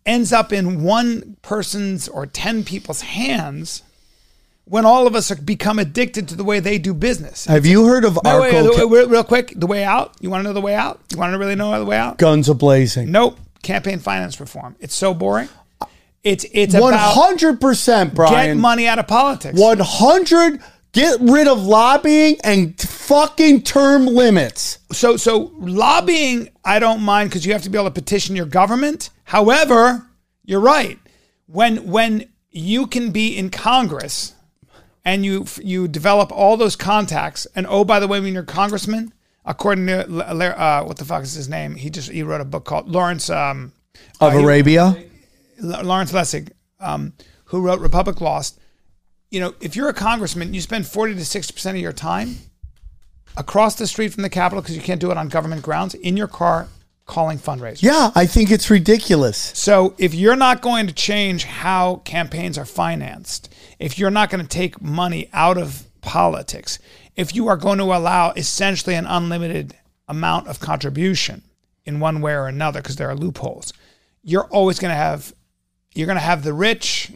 [0.06, 3.82] ends up in one person's or 10 people's hands
[4.66, 7.44] when all of us are become addicted to the way they do business.
[7.44, 10.14] Have you heard of No, wait, Arco wait, real, real quick, the way out?
[10.20, 11.00] You want to know the way out?
[11.10, 12.18] You want to really know the way out?
[12.18, 13.10] Guns a blazing?
[13.10, 13.38] Nope.
[13.62, 14.76] Campaign finance reform.
[14.80, 15.48] It's so boring.
[16.22, 18.56] It's it's hundred percent, Bryan.
[18.56, 19.58] get money out of politics.
[19.58, 20.60] One hundred
[20.94, 24.78] Get rid of lobbying and fucking term limits.
[24.92, 28.46] So so lobbying, I don't mind because you have to be able to petition your
[28.46, 29.10] government.
[29.24, 30.06] However,
[30.44, 31.00] you're right.
[31.46, 34.34] When when you can be in Congress
[35.04, 38.46] and you you develop all those contacts, and oh by the way, when you're a
[38.46, 39.12] congressman,
[39.44, 41.74] according to uh, what the fuck is his name?
[41.74, 43.72] He just he wrote a book called Lawrence um,
[44.20, 44.96] Of Arabia?
[45.62, 46.50] L- Lawrence Lessig,
[46.80, 47.12] um,
[47.46, 48.58] who wrote Republic Lost.
[49.30, 52.36] You know, if you're a congressman, you spend 40 to 60 percent of your time
[53.36, 56.16] across the street from the Capitol because you can't do it on government grounds in
[56.16, 56.68] your car
[57.06, 57.82] calling fundraisers.
[57.82, 59.36] Yeah, I think it's ridiculous.
[59.54, 64.42] So if you're not going to change how campaigns are financed, if you're not going
[64.42, 66.78] to take money out of politics,
[67.16, 69.76] if you are going to allow essentially an unlimited
[70.08, 71.42] amount of contribution
[71.84, 73.72] in one way or another because there are loopholes,
[74.22, 75.32] you're always going to have
[75.94, 77.12] you're going to have the rich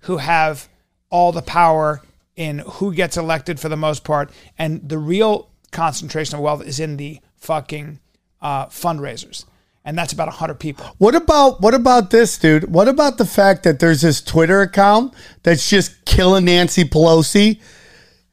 [0.00, 0.68] who have
[1.10, 2.00] all the power
[2.36, 6.80] in who gets elected for the most part and the real concentration of wealth is
[6.80, 8.00] in the fucking
[8.40, 9.44] uh, fundraisers
[9.84, 12.72] and that's about 100 people What about what about this, dude?
[12.72, 17.60] What about the fact that there's this Twitter account that's just killing Nancy Pelosi?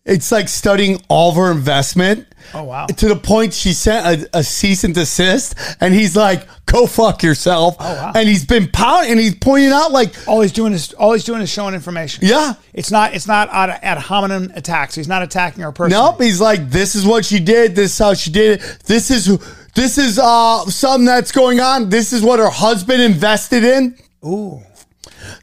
[0.04, 2.26] It's like studying all of her investment.
[2.56, 2.88] Oh, wow.
[2.88, 7.22] To the point she sent a, a cease and desist, and he's like, "Go fuck
[7.22, 8.12] yourself." Oh, wow.
[8.16, 11.24] And he's been pounding, and he's pointing out like, all he's doing is all he's
[11.24, 12.54] doing is showing information Yeah.
[12.74, 15.92] it's not it's not ad, ad hominem attacks he's not attacking her person.
[15.92, 16.20] Nope.
[16.20, 17.76] He's like, this is what she did.
[17.76, 18.78] This is how she did it.
[18.86, 19.40] This is who.
[19.76, 21.90] This is uh something that's going on.
[21.90, 23.98] This is what her husband invested in.
[24.26, 24.62] ooh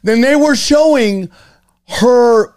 [0.03, 1.29] Then they were showing
[1.87, 2.53] her.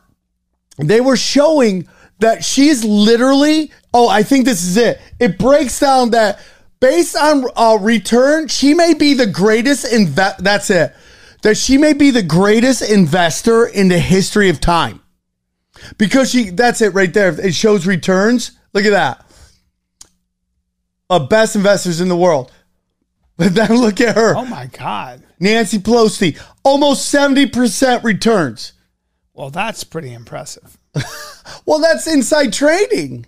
[0.78, 3.72] They were showing that she's literally.
[3.94, 5.00] Oh, I think this is it.
[5.18, 6.40] It breaks down that
[6.80, 10.94] based on uh, return, she may be the greatest inve- That's it.
[11.42, 15.00] That she may be the greatest investor in the history of time
[15.98, 16.50] because she.
[16.50, 17.38] That's it right there.
[17.40, 18.52] It shows returns.
[18.74, 19.26] Look at that.
[21.12, 22.50] Of best investors in the world.
[23.38, 24.36] But then look at her.
[24.36, 28.72] oh my god Nancy Pelosi, almost 70% returns.
[29.32, 30.76] well that's pretty impressive
[31.66, 33.26] Well, that's inside trading.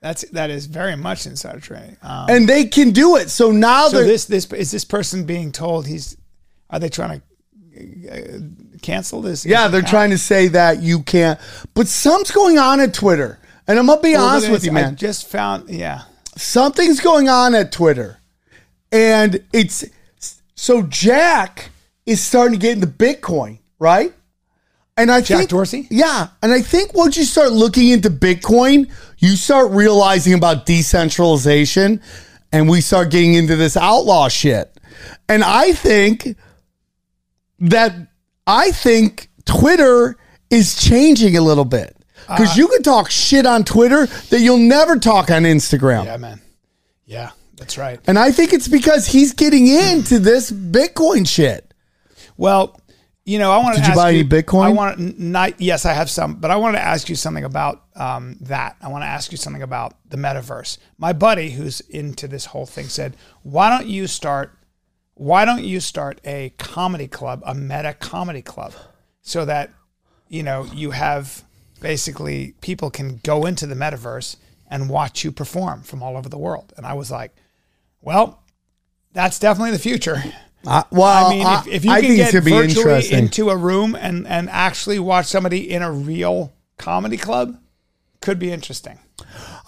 [0.00, 3.30] that's that is very much insider trading um, And they can do it.
[3.30, 6.16] So now so this this is this person being told he's
[6.70, 8.38] are they trying to uh,
[8.82, 11.40] cancel this Yeah, they're trying to say that you can't.
[11.74, 13.38] But something's going on at Twitter.
[13.66, 14.96] And I'm to be Well, honest with you, I man.
[14.96, 16.02] just found yeah
[16.38, 18.18] Something's going on at Twitter.
[18.92, 19.84] And it's
[20.54, 21.70] so Jack
[22.06, 24.14] is starting to get into Bitcoin, right?
[24.96, 25.86] And I Jack think Dorsey?
[25.90, 32.00] Yeah, and I think once you start looking into Bitcoin, you start realizing about decentralization
[32.50, 34.76] and we start getting into this outlaw shit.
[35.28, 36.36] And I think
[37.60, 37.94] that
[38.46, 40.16] I think Twitter
[40.50, 41.97] is changing a little bit.
[42.36, 46.04] Cuz you can talk shit on Twitter that you'll never talk on Instagram.
[46.04, 46.40] yeah man
[47.06, 51.74] yeah that's right And I think it's because he's getting into this Bitcoin shit.
[52.36, 52.80] Well,
[53.24, 53.82] you know, I want to.
[53.82, 54.64] Did you buy any Bitcoin?
[54.64, 55.60] I want not.
[55.60, 58.76] Yes, I have some, but I wanted to ask you something about um, that.
[58.80, 60.78] I want to ask you something about the metaverse.
[60.96, 64.56] My buddy, who's into this whole thing, said, "Why don't you start?
[65.14, 68.72] Why don't you start a comedy club, a meta comedy club,
[69.20, 69.72] so that
[70.28, 71.44] you know you have
[71.80, 74.36] basically people can go into the metaverse
[74.70, 77.34] and watch you perform from all over the world." And I was like,
[78.00, 78.42] "Well."
[79.14, 80.22] That's definitely the future.
[80.24, 80.30] Uh,
[80.66, 83.96] I, well, I mean, if, if you I can get be virtually into a room
[83.96, 87.58] and, and actually watch somebody in a real comedy club,
[88.20, 88.98] could be interesting.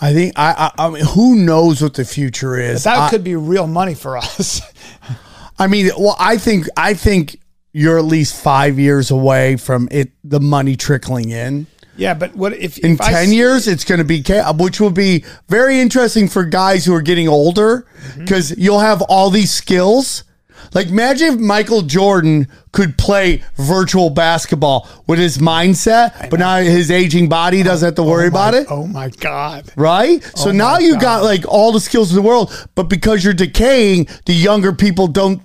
[0.00, 2.84] I think I, I I mean who knows what the future is.
[2.84, 4.62] That I, could be real money for us.
[5.58, 7.40] I mean, well, I think I think
[7.72, 11.66] you're at least five years away from it the money trickling in.
[11.96, 14.80] Yeah, but what if In if ten s- years, it's going to be ca- which
[14.80, 18.20] will be very interesting for guys who are getting older Mm-hmm.
[18.24, 20.24] because you'll have all these skills.
[20.72, 26.90] Like imagine if Michael Jordan could play virtual basketball with his mindset, but now his
[26.90, 28.66] aging body doesn't have to worry about it.
[28.70, 29.70] Oh my god!
[29.76, 30.22] right?
[30.36, 31.00] So Oh now you God.
[31.02, 35.06] got like all the skills in the world, but because you're decaying, the younger people
[35.08, 35.42] don't.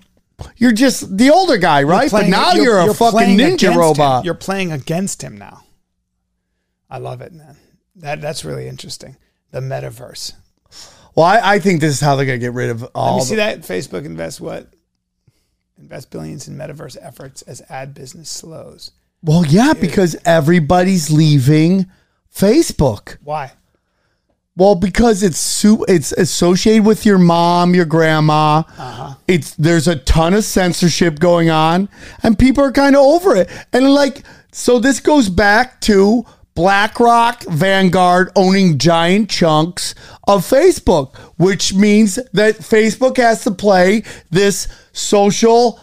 [0.58, 2.12] You're just the older guy, right?
[2.12, 3.78] But now you're, a fucking ninja against him.
[3.78, 4.26] robot.
[4.26, 5.64] You're playing against him now.
[6.90, 7.56] I love it, man.
[7.96, 9.16] That that's really interesting.
[9.52, 10.34] The metaverse.
[11.16, 13.16] well, I, I think this is how they're gonna get rid of all.
[13.18, 14.68] Let me see that Facebook invest what?
[15.78, 18.92] Invest billions in metaverse efforts as ad business slows.
[19.22, 21.88] well, yeah, because everybody's leaving
[22.34, 23.18] Facebook.
[23.24, 23.52] Why?
[24.58, 28.60] Well, because it's su- it's associated with your mom, your grandma.
[28.78, 29.16] Uh-huh.
[29.28, 31.90] It's there's a ton of censorship going on,
[32.24, 33.50] and people are kind of over it.
[33.74, 34.24] And like,
[34.54, 36.26] so this goes back to
[36.56, 39.94] BlackRock, Vanguard owning giant chunks
[40.26, 45.82] of Facebook, which means that Facebook has to play this social,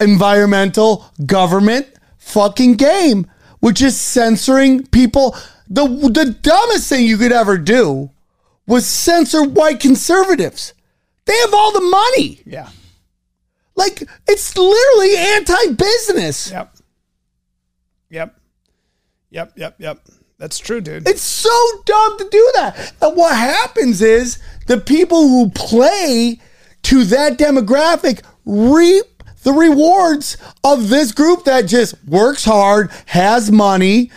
[0.00, 1.86] environmental, government
[2.16, 5.36] fucking game, which is censoring people.
[5.68, 8.10] The, the dumbest thing you could ever do
[8.66, 10.72] was censor white conservatives.
[11.26, 12.40] They have all the money.
[12.46, 12.70] Yeah.
[13.74, 16.50] Like, it's literally anti business.
[16.50, 16.76] Yep.
[18.10, 18.40] Yep.
[19.36, 19.52] Yep.
[19.56, 19.74] Yep.
[19.78, 20.00] Yep.
[20.38, 21.06] That's true, dude.
[21.06, 21.50] It's so
[21.84, 22.94] dumb to do that.
[23.02, 26.40] And what happens is the people who play
[26.82, 29.04] to that demographic reap
[29.42, 34.10] the rewards of this group that just works hard, has money,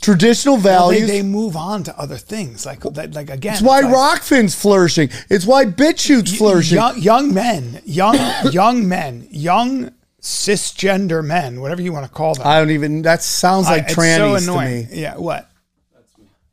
[0.00, 1.08] traditional they, values.
[1.08, 2.64] they move on to other things.
[2.64, 5.10] Like, like, like again, it's why it's like Rokfin's flourishing.
[5.28, 6.76] It's why BitChute's flourishing.
[6.76, 8.16] young, young men, young,
[8.52, 9.92] young men, young
[10.22, 12.46] cisgender men, whatever you want to call them.
[12.46, 13.02] I don't even.
[13.02, 14.88] That sounds like I- trannies to annoying.
[14.90, 15.00] me.
[15.00, 15.16] Yeah.
[15.16, 15.48] What?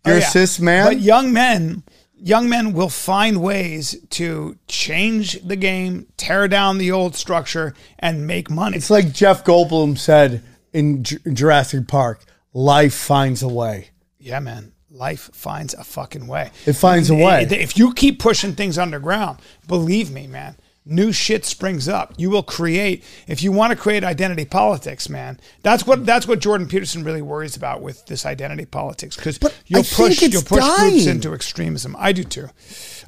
[0.05, 0.29] You're Oh, a yeah.
[0.29, 0.85] cis man.
[0.85, 1.83] But young men,
[2.17, 8.25] young men will find ways to change the game, tear down the old structure, and
[8.25, 8.77] make money.
[8.77, 10.41] It's like Jeff Goldblum said
[10.73, 13.89] in J- Jurassic Park: "Life finds a way."
[14.19, 14.71] yeah, man.
[14.91, 16.49] Life finds a fucking way.
[16.65, 17.47] It finds a way.
[17.49, 20.57] If you keep pushing things underground, believe me, man,
[20.89, 22.13] new shit springs up.
[22.17, 25.39] You will create if you want to create identity politics, man.
[25.63, 29.81] That's what that's what Jordan Peterson really worries about with this identity politics because you'll
[29.81, 30.91] I push you'll push dying.
[30.91, 31.95] groups into extremism.
[31.99, 32.49] I do too.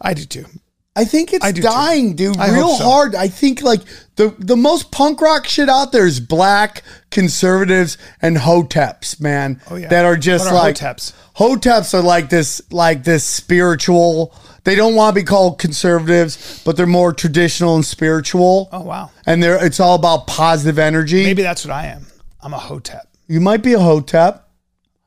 [0.02, 0.46] I do too.
[0.94, 1.68] I think it's I do too.
[1.70, 2.38] dying, dude.
[2.38, 2.84] I Real so.
[2.84, 3.16] hard.
[3.16, 3.82] I think like
[4.18, 9.62] the the most punk rock shit out there is black conservatives and hoteps, man.
[9.70, 9.88] Oh, yeah.
[9.88, 11.14] That are just are like hoteps?
[11.38, 14.36] Hoteps are like this like this spiritual.
[14.64, 18.70] They don't want to be called conservatives, but they're more traditional and spiritual.
[18.72, 19.12] Oh wow.
[19.26, 21.24] And they're it's all about positive energy.
[21.24, 22.06] Maybe that's what I am.
[22.42, 23.08] I'm a hotep.
[23.28, 24.48] You might be a hotep.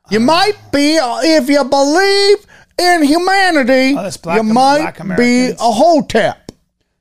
[0.09, 0.25] You Uh-huh.
[0.25, 2.37] might be if you believe
[2.77, 3.95] in humanity.
[3.97, 6.51] Oh, black- you might be a hotep.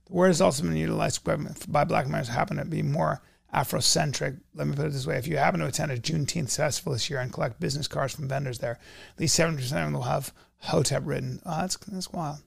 [0.07, 1.37] The word has also been utilized by
[1.69, 3.21] by black Americans who happen to be more
[3.53, 4.39] Afrocentric.
[4.55, 7.09] Let me put it this way: if you happen to attend a Juneteenth festival this
[7.09, 8.73] year and collect business cards from vendors there,
[9.15, 10.33] at least seventy percent of them will have
[10.65, 11.41] Hotep written.
[11.45, 12.39] Oh, that's that's wild.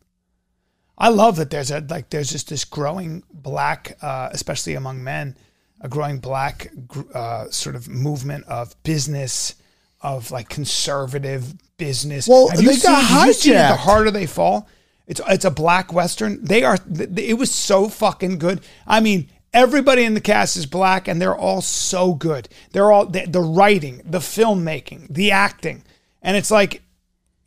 [0.97, 5.35] I love that there's a like there's just this growing black, uh, especially among men,
[5.81, 9.55] a growing black gr- uh, sort of movement of business,
[10.01, 12.27] of like conservative business.
[12.27, 14.67] Well, Have you they got seen- you seen The harder they fall.
[15.05, 16.43] It's it's a black western.
[16.43, 16.77] They are.
[17.15, 18.61] It was so fucking good.
[18.87, 22.49] I mean, everybody in the cast is black, and they're all so good.
[22.71, 25.83] They're all the, the writing, the filmmaking, the acting,
[26.23, 26.81] and it's like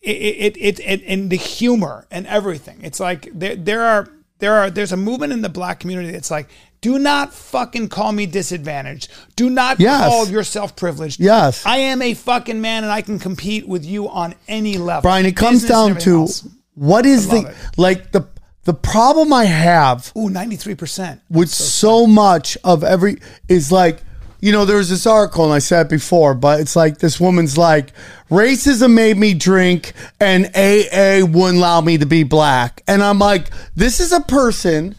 [0.03, 2.79] it it it, it and the humor and everything.
[2.83, 6.31] It's like there there are there are there's a movement in the black community that's
[6.31, 6.49] like.
[6.83, 9.11] Do not fucking call me disadvantaged.
[9.37, 10.09] Do not Yes.
[10.09, 11.21] call yourself privileged.
[11.21, 11.67] Yes.
[11.67, 15.03] I am a fucking man and I can compete with you on any level.
[15.03, 16.49] Bryan, it comes Business down to else.
[16.77, 17.55] what is the it.
[17.77, 18.27] like the
[18.65, 21.21] the problem I have Ooh, 93%.
[21.29, 24.03] with so much of every is like
[24.41, 27.59] you know there's this article and I said it before but it's like this woman's
[27.59, 27.93] like
[28.31, 32.83] racism made me drink and AA wouldn't allow me to be black.
[32.87, 34.97] And I'm like this is a person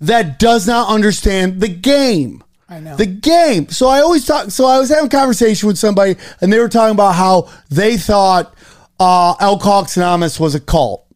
[0.00, 2.44] that does not understand the game.
[2.68, 2.96] I know.
[2.96, 3.70] the game.
[3.70, 6.68] So I always talk so I was having a conversation with somebody and they were
[6.68, 8.54] talking about how they thought
[9.00, 11.07] uh Alcoholics Anonymous was a cult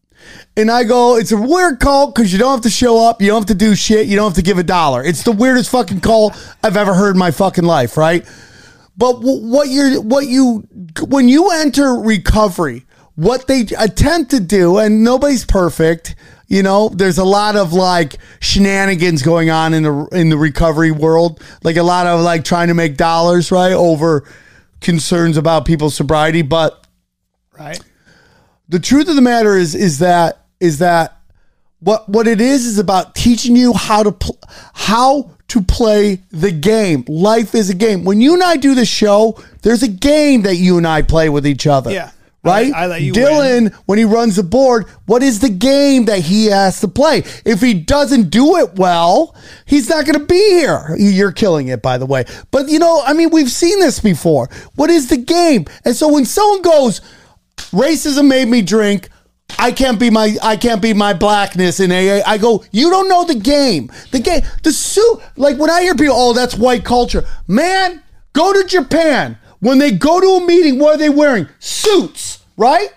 [0.56, 3.28] and I go, it's a weird cult because you don't have to show up, you
[3.28, 5.02] don't have to do shit, you don't have to give a dollar.
[5.02, 8.26] It's the weirdest fucking call I've ever heard in my fucking life, right?
[8.96, 10.66] But what you're, what you,
[11.06, 12.84] when you enter recovery,
[13.14, 16.14] what they attempt to do, and nobody's perfect,
[16.48, 20.90] you know, there's a lot of like shenanigans going on in the in the recovery
[20.90, 24.28] world, like a lot of like trying to make dollars, right, over
[24.82, 26.86] concerns about people's sobriety, but
[27.58, 27.80] right?
[28.68, 31.18] the truth of the matter is is that is that
[31.80, 34.38] what what it is is about teaching you how to pl-
[34.72, 37.04] how to play the game.
[37.08, 38.04] Life is a game.
[38.04, 41.28] When you and I do the show, there's a game that you and I play
[41.28, 41.90] with each other.
[41.90, 42.10] Yeah.
[42.44, 42.72] Right?
[42.72, 46.20] I- I let you Dylan, when he runs the board, what is the game that
[46.20, 47.24] he has to play?
[47.44, 49.34] If he doesn't do it well,
[49.66, 50.96] he's not going to be here.
[50.98, 52.24] You're killing it, by the way.
[52.50, 54.48] But, you know, I mean, we've seen this before.
[54.74, 55.66] What is the game?
[55.84, 57.00] And so when someone goes,
[57.72, 59.08] racism made me drink.
[59.62, 62.20] I can't be my I can't be my blackness in AA.
[62.26, 63.92] I go, you don't know the game.
[64.10, 65.20] The game, the suit.
[65.36, 67.24] Like when I hear people, oh, that's white culture.
[67.46, 68.02] Man,
[68.32, 69.38] go to Japan.
[69.60, 71.46] When they go to a meeting, what are they wearing?
[71.60, 72.88] Suits, right?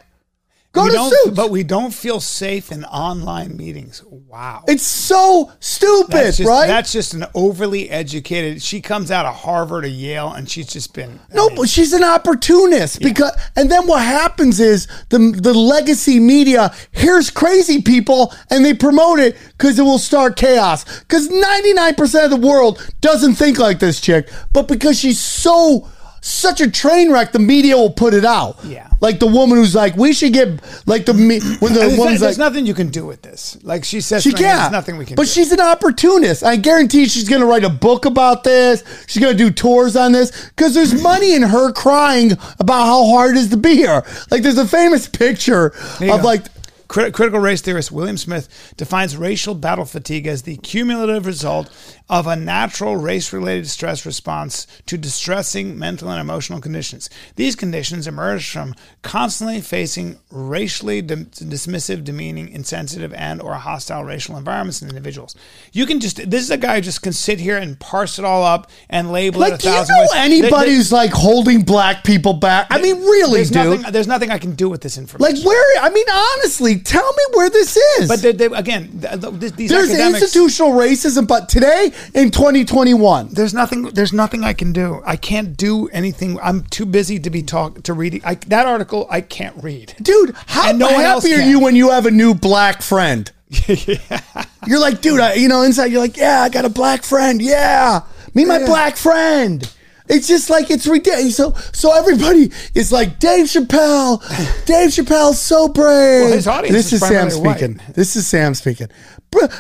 [0.75, 1.35] Go we to Suits.
[1.35, 4.03] But we don't feel safe in online meetings.
[4.05, 4.63] Wow.
[4.67, 6.67] It's so stupid, that's just, right?
[6.67, 8.61] That's just an overly educated.
[8.61, 11.69] She comes out of Harvard or Yale, and she's just been I No, mean, but
[11.69, 17.81] she's an opportunist because, and then what happens is the the legacy media here's crazy
[17.81, 20.83] people and they promote it because it will start chaos.
[20.99, 25.19] Because ninety nine percent of the world doesn't think like this chick, but because she's
[25.19, 25.87] so
[26.21, 28.57] such a train wreck, the media will put it out.
[28.65, 28.89] Yeah.
[29.05, 32.19] Like the woman who's like, we should get like the me when the there's, woman's
[32.19, 32.49] there's like.
[32.49, 33.55] nothing you can do with this.
[33.63, 34.41] Like she says, She can't.
[34.41, 35.15] There's nothing we can.
[35.15, 35.21] Do.
[35.21, 35.29] But do.
[35.29, 36.43] she's an opportunist.
[36.43, 38.83] I guarantee she's going to write a book about this.
[39.07, 43.05] She's going to do tours on this because there's money in her crying about how
[43.05, 44.03] hard it is to be here.
[44.31, 46.15] Like there's a famous picture of go.
[46.17, 46.45] like
[46.87, 51.69] critical race theorist William Smith defines racial battle fatigue as the cumulative result
[52.09, 57.09] of a natural race related stress response to distressing mental and emotional conditions.
[57.35, 64.37] These conditions emerge from constantly facing racially dim- dismissive, demeaning, insensitive, and or hostile racial
[64.37, 65.35] environments and individuals.
[65.71, 68.25] You can just this is a guy who just can sit here and parse it
[68.25, 70.09] all up and label it a like do you know ways.
[70.15, 72.67] anybody who's like holding black people back?
[72.69, 73.79] I mean, really, there's dude.
[73.79, 75.37] nothing, there's nothing I can do with this information.
[75.37, 75.81] like where?
[75.83, 78.07] I mean, honestly, tell me where this is.
[78.07, 83.29] but they, they, again, th- th- these there's academics, institutional racism, but today in 2021,
[83.33, 85.01] there's nothing there's nothing I can do.
[85.05, 86.39] I can't do anything.
[86.41, 88.21] I'm too busy to be talk to reading.
[88.25, 89.93] I, that article I can't read.
[90.01, 93.31] dude, how no happy are you when you have a new black friend?
[93.67, 97.39] You're like, dude, I, you know, inside you're like, yeah, I got a black friend.
[97.41, 98.01] Yeah,
[98.33, 98.65] me, my Yeah.
[98.65, 99.71] black friend.
[100.07, 101.35] It's just like it's ridiculous.
[101.35, 104.21] So, so everybody is like, Dave Chappelle.
[104.65, 106.25] Dave Chappelle's so brave.
[106.25, 107.57] Well, his audience this is is Sam primarily white.
[107.57, 107.81] speaking.
[107.93, 108.87] This is Sam speaking.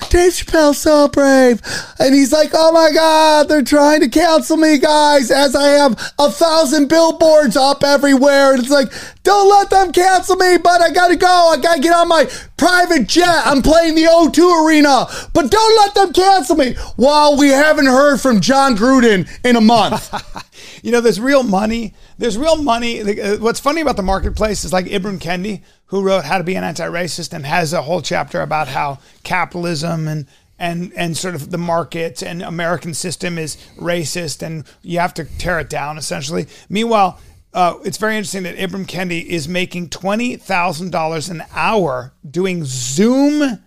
[0.09, 1.61] Dave Chappelle's so brave,
[1.99, 5.31] and he's like, oh my god, they're trying to cancel me, guys.
[5.31, 8.87] As I have a thousand billboards up everywhere, and it's like,
[9.23, 10.57] don't let them cancel me.
[10.57, 11.27] But I gotta go.
[11.27, 13.41] I gotta get on my private jet.
[13.45, 16.75] I'm playing the O2 arena, but don't let them cancel me.
[16.95, 20.13] While we haven't heard from Jon Gruden in a month.
[20.83, 21.95] You know, there's real money.
[22.19, 23.19] There's real money.
[23.19, 26.55] Uh, What's funny about the marketplace is like Ibram Kendi, who wrote How to Be
[26.55, 30.27] an Anti-Racist and has a whole chapter about how capitalism and
[30.59, 35.25] and and sort of the market and American system is racist and you have to
[35.25, 36.45] tear it down essentially.
[36.69, 37.19] Meanwhile,
[37.53, 42.63] uh, it's very interesting that Ibram Kendi is making twenty thousand dollars an hour doing
[42.63, 43.59] Zoom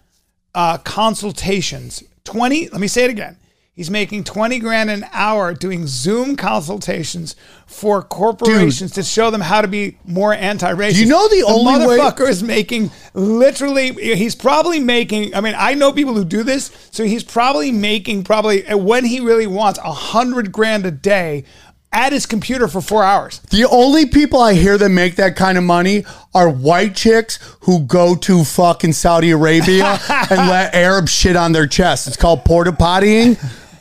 [0.54, 2.02] uh, consultations.
[2.24, 3.38] 20, let me say it again.
[3.78, 9.60] He's making 20 grand an hour doing Zoom consultations for corporations to show them how
[9.60, 10.94] to be more anti-racist.
[10.94, 15.74] Do you know the only way- is making literally he's probably making I mean, I
[15.74, 19.78] know people who do this, so he's probably making probably uh, when he really wants
[19.78, 21.44] a hundred grand a day
[21.92, 23.38] at his computer for four hours.
[23.50, 26.04] The only people I hear that make that kind of money
[26.34, 31.66] are white chicks who go to fucking Saudi Arabia and let Arab shit on their
[31.66, 32.06] chest.
[32.08, 33.38] It's called porta pottying.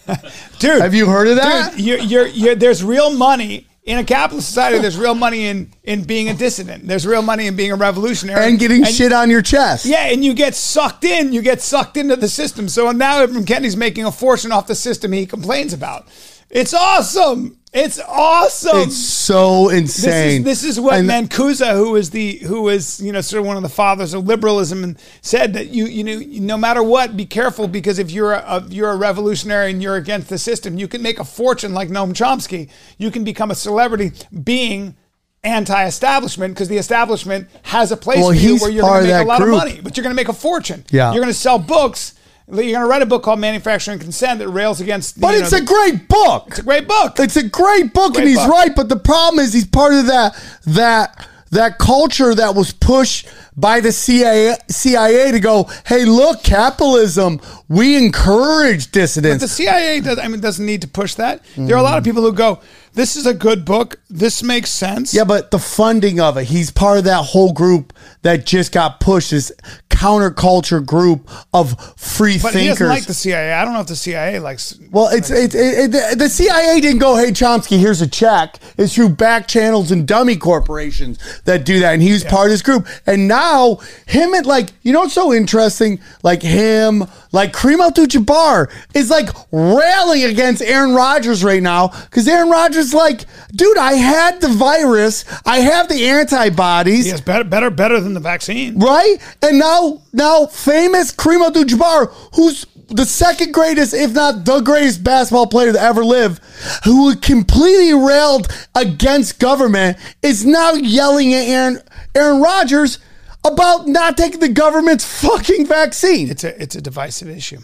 [0.59, 1.71] Dude, Have you heard of that?
[1.71, 4.79] Dude, you're, you're, you're, there's real money in a capitalist society.
[4.79, 6.85] There's real money in in being a dissident.
[6.87, 9.85] There's real money in being a revolutionary And getting shit on your chest.
[9.85, 11.31] Yeah, and you get sucked in.
[11.31, 12.67] You get sucked into the system.
[12.67, 16.05] So now Ibram Kendi's making a fortune off the system he complains about.
[16.49, 17.57] It's awesome.
[17.73, 18.77] It's awesome.
[18.77, 20.39] It's so this insane.
[20.39, 23.45] is this is what And- Marcuse, who is the who is you know sort of
[23.47, 26.19] one of the fathers of liberalism, and said that you you know
[26.55, 29.97] no matter what, be careful because if you're a, a you're a revolutionary and you're
[29.97, 32.69] against the system, you can make a fortune like Noam Chomsky.
[32.97, 34.95] You can become a celebrity being
[35.43, 39.25] anti-establishment because the establishment has a place Well, for you where you're going to make
[39.25, 39.53] a lot group.
[39.53, 40.83] of money, but you're going to make a fortune.
[40.89, 41.11] Yeah.
[41.13, 42.13] you're going to sell books.
[42.49, 45.19] You're going to write a book called Manufacturing Consent that rails against.
[45.19, 46.45] but you it's know, a great book.
[46.47, 47.19] it's a great book.
[47.19, 48.49] It's a great book, Great and he's book.
[48.49, 48.73] right.
[48.75, 50.33] But the problem is, he's part of that
[50.65, 57.39] that that culture that was pushed by the CIA, CIA to go, hey, look, capitalism.
[57.69, 59.41] We encourage dissidents.
[59.43, 61.41] The CIA does, I mean, doesn't need to push that.
[61.57, 62.59] There are a lot of people who go,
[62.93, 63.99] "This is a good book.
[64.09, 67.93] This makes sense." Yeah, but the funding of it, he's part of that whole group
[68.21, 69.51] that just got pushed, this
[69.97, 72.79] counterculture group of free but he thinkers.
[72.79, 73.53] doesn't like the CIA.
[73.53, 74.77] I don't know if the CIA likes.
[74.91, 78.59] well, it's it's it, it, the CIA didn't go, hey Chomsky, here's a check.
[78.77, 82.51] It's through back channels and dummy corporations that do that, and he was part of
[82.51, 82.87] this group.
[83.05, 88.71] And now him and like you know what's so interesting, like him, like Kareem Abdul-Jabbar
[88.93, 94.41] is like railing against Aaron Rodgers right now because Aaron Rodgers like, dude, I had
[94.41, 97.07] the virus, I have the antibodies.
[97.07, 98.79] Yes, better, better, better than the vaccine.
[98.79, 99.17] right?
[99.41, 105.47] And now, now famous Kareem Abdul-Jabbar, who's the second greatest, if not the greatest basketball
[105.47, 106.39] player to ever live,
[106.83, 111.79] who completely railed against government, is now yelling at Aaron
[112.15, 112.99] Aaron Rodgers.
[113.43, 116.29] about not taking the government's fucking vaccine.
[116.29, 117.59] It's a it's a divisive issue.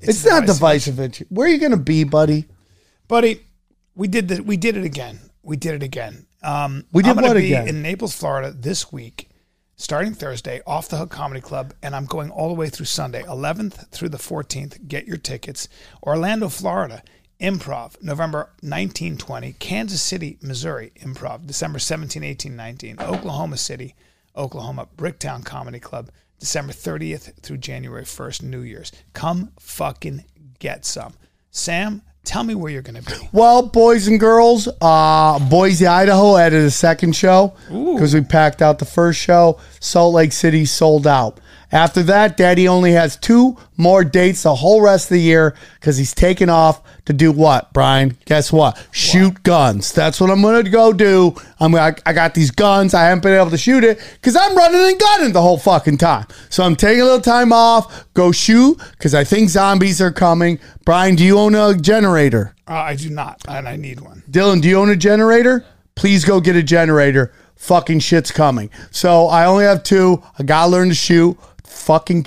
[0.00, 1.26] It's, a not divisive divisive.
[1.28, 2.46] Where are you going to be, buddy?
[3.08, 3.44] buddy.
[3.94, 5.18] We did the, we did it again.
[5.42, 6.26] We did it again.
[6.42, 7.66] Um, We did I'm what again?
[7.66, 9.27] in Naples, Florida this week,
[9.78, 13.22] starting Thursday, off the Hook Comedy Club, and I'm going all the way through Sunday,
[13.22, 14.88] 11th through the 14th.
[14.88, 15.68] Get your tickets.
[16.02, 17.02] Orlando, Florida,
[17.40, 19.52] Improv, November 19, 20.
[19.54, 22.96] Kansas City, Missouri, Improv, December 17, 18, 19.
[23.00, 23.94] Oklahoma City,
[24.36, 26.10] Oklahoma, Bricktown Comedy Club,
[26.40, 28.90] December 30th through January 1st, New Year's.
[29.12, 30.24] Come fucking
[30.58, 31.14] get some.
[31.52, 33.28] Sam, tell me where you're going to be.
[33.32, 38.78] Well, boys and girls, uh, Boise, Idaho added a second show because we packed out
[38.78, 39.58] the first show.
[39.80, 41.40] Salt Lake City sold out.
[41.70, 45.98] After that, Daddy only has two more dates the whole rest of the year because
[45.98, 48.16] he's taking off to do what, Bryan?
[48.24, 48.86] Guess what?
[48.90, 49.92] Shoot guns.
[49.92, 51.34] That's what I'm going to go do.
[51.60, 52.94] I'm I, I got these guns.
[52.94, 55.98] I haven't been able to shoot it because I'm running and gunning the whole fucking
[55.98, 56.26] time.
[56.48, 60.58] So I'm taking a little time off, go shoot because I think zombies are coming.
[60.84, 62.54] Bryan, do you own a generator?
[62.66, 64.22] Uh, I do not, and I need one.
[64.30, 65.64] Dylan, do you own a generator?
[65.94, 67.32] Please go get a generator.
[67.56, 68.70] Fucking shit's coming.
[68.90, 70.22] So I only have two.
[70.38, 71.36] I gotta learn to shoot.
[71.68, 72.26] Fucking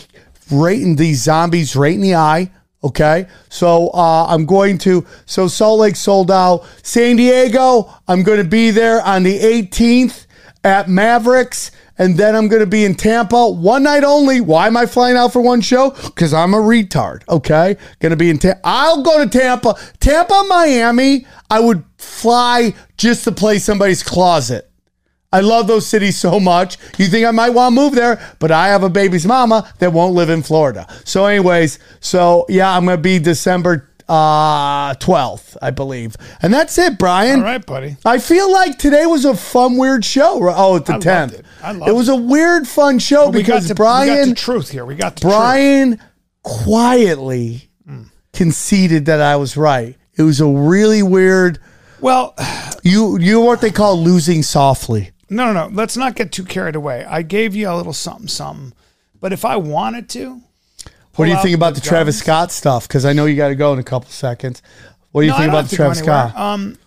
[0.51, 2.51] rating these zombies right in the eye.
[2.83, 3.27] Okay.
[3.49, 5.05] So uh, I'm going to.
[5.25, 6.65] So Salt Lake sold out.
[6.83, 10.25] San Diego, I'm going to be there on the 18th
[10.63, 11.71] at Mavericks.
[11.97, 14.41] And then I'm going to be in Tampa one night only.
[14.41, 15.91] Why am I flying out for one show?
[15.91, 17.21] Because I'm a retard.
[17.29, 17.77] Okay.
[17.99, 18.59] Going to be in Tampa.
[18.63, 19.75] I'll go to Tampa.
[19.99, 21.27] Tampa, Miami.
[21.51, 24.70] I would fly just to play somebody's closet.
[25.33, 26.77] I love those cities so much.
[26.97, 29.93] You think I might want to move there, but I have a baby's mama that
[29.93, 30.87] won't live in Florida.
[31.05, 36.17] So, anyways, so yeah, I'm going to be December uh, 12th, I believe.
[36.41, 37.39] And that's it, Bryan.
[37.39, 37.95] All right, buddy.
[38.03, 40.39] I feel like today was a fun, weird show.
[40.53, 41.39] Oh, it's the I loved 10th.
[41.39, 41.45] it.
[41.63, 44.83] I loved was a weird, fun show We got, because to, Bryan the truth here.
[44.85, 45.33] We got the truth.
[45.33, 46.01] Bryan
[46.43, 47.69] quietly
[48.33, 49.95] conceded that I was right.
[50.15, 51.59] It was a really weird.
[51.99, 52.35] Well,
[52.83, 55.10] You you know what they call losing softly.
[55.31, 55.73] No, no, no.
[55.73, 57.03] Let's not get too carried away.
[57.05, 58.73] I gave you a little something, something.
[59.19, 60.41] But if I wanted to,
[61.15, 62.87] What do you think about the, Travis Scott stuff?
[62.87, 64.61] Because I know you got to go in a couple seconds.
[65.11, 65.99] What do you No, think about the Travis.
[65.99, 66.35] Scott?
[66.35, 66.77] Um,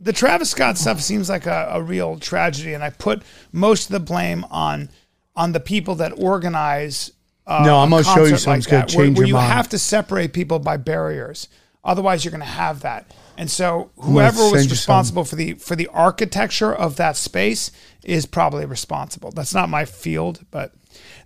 [0.00, 3.22] the Travis Scott stuff seems like a, a real tragedy, and I put
[3.52, 4.90] most of the blame on
[5.36, 7.10] on the people that organize.
[7.46, 9.26] Uh, No, I'm a gonna show you something like that's gonna that, where, change where
[9.26, 9.52] your you mind.
[9.52, 11.48] have to separate people by barriers.
[11.84, 13.12] Otherwise, you're going to have that.
[13.36, 17.70] And so, whoever was responsible for the for the architecture of that space
[18.02, 19.30] is probably responsible.
[19.30, 20.72] That's not my field, but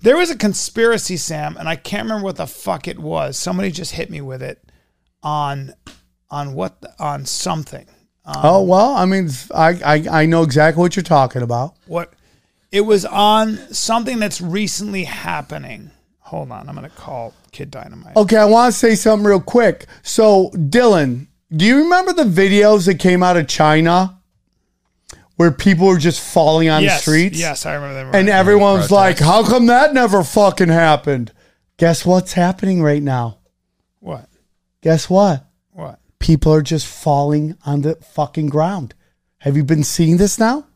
[0.00, 3.36] there was a conspiracy, Sam, and I can't remember what the fuck it was.
[3.36, 4.62] Somebody just hit me with it
[5.22, 5.74] on
[6.30, 7.86] on what on something.
[8.24, 11.74] Um, oh well, I mean, I, I I know exactly what you're talking about.
[11.86, 12.12] What
[12.70, 15.90] it was on something that's recently happening.
[16.20, 18.16] Hold on, I'm gonna call Kid Dynamite.
[18.16, 19.86] Okay, I want to say something real quick.
[20.02, 24.20] So, Dylan, do you remember the videos that came out of China
[25.36, 27.38] where people were just falling on yes, the streets?
[27.38, 28.14] yes, I remember them.
[28.14, 28.92] And everyone's protests.
[28.92, 31.32] like, how come that never fucking happened?
[31.78, 33.38] Guess what's happening right now?
[34.01, 34.28] what?
[34.82, 35.46] Guess what?
[35.72, 36.01] What?
[36.18, 38.94] People are just falling on the fucking ground.
[39.38, 40.66] Have you been seeing this now?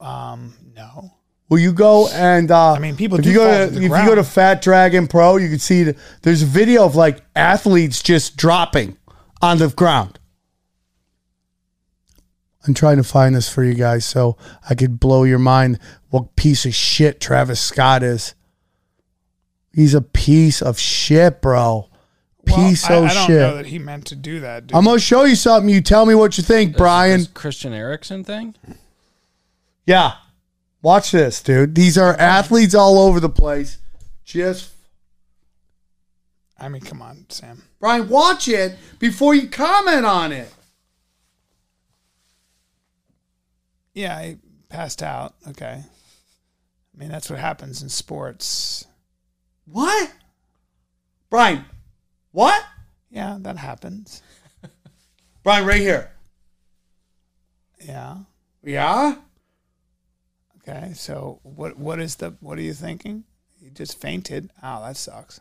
[0.00, 1.14] Um, no.
[1.48, 3.78] Will you go and uh, I mean, people if do you go fall to to
[3.78, 6.84] the if you go to Fat Dragon Pro, you can see the, there's a video
[6.84, 8.96] of like athletes just dropping
[9.42, 10.18] on the ground.
[12.66, 14.36] I'm trying to find this for you guys so
[14.70, 15.80] I could blow your mind
[16.10, 18.34] what piece of shit Travis Scott is.
[19.74, 21.88] He's a piece of shit, bro.
[22.46, 23.36] Well, Piece I, of I don't shit.
[23.40, 24.66] know that he meant to do that.
[24.66, 24.76] Dude.
[24.76, 25.72] I'm gonna show you something.
[25.72, 27.20] You tell me what you think, Bryan.
[27.20, 28.54] This Christian Eriksen thing?
[29.86, 30.14] Yeah.
[30.82, 31.76] Watch this, dude.
[31.76, 33.78] These are athletes all over the place.
[34.24, 34.72] Just
[36.58, 37.62] I mean, come on, Sam.
[37.80, 40.52] Bryan, watch it before you comment on it.
[43.94, 44.38] Yeah, I
[44.68, 45.34] passed out.
[45.48, 45.82] Okay.
[45.84, 48.86] I mean, that's what happens in sports.
[49.64, 50.12] What?
[51.30, 51.64] Bryan,
[52.30, 52.62] what?
[53.10, 54.22] Yeah, that happens.
[55.42, 56.12] Bryan, right here.
[57.84, 58.18] Yeah.
[58.62, 59.16] Yeah?
[60.58, 60.92] Okay.
[60.94, 61.76] So what?
[61.76, 62.36] What is the?
[62.40, 63.24] What are you thinking?
[63.60, 64.50] You just fainted.
[64.62, 65.40] Oh, that sucks.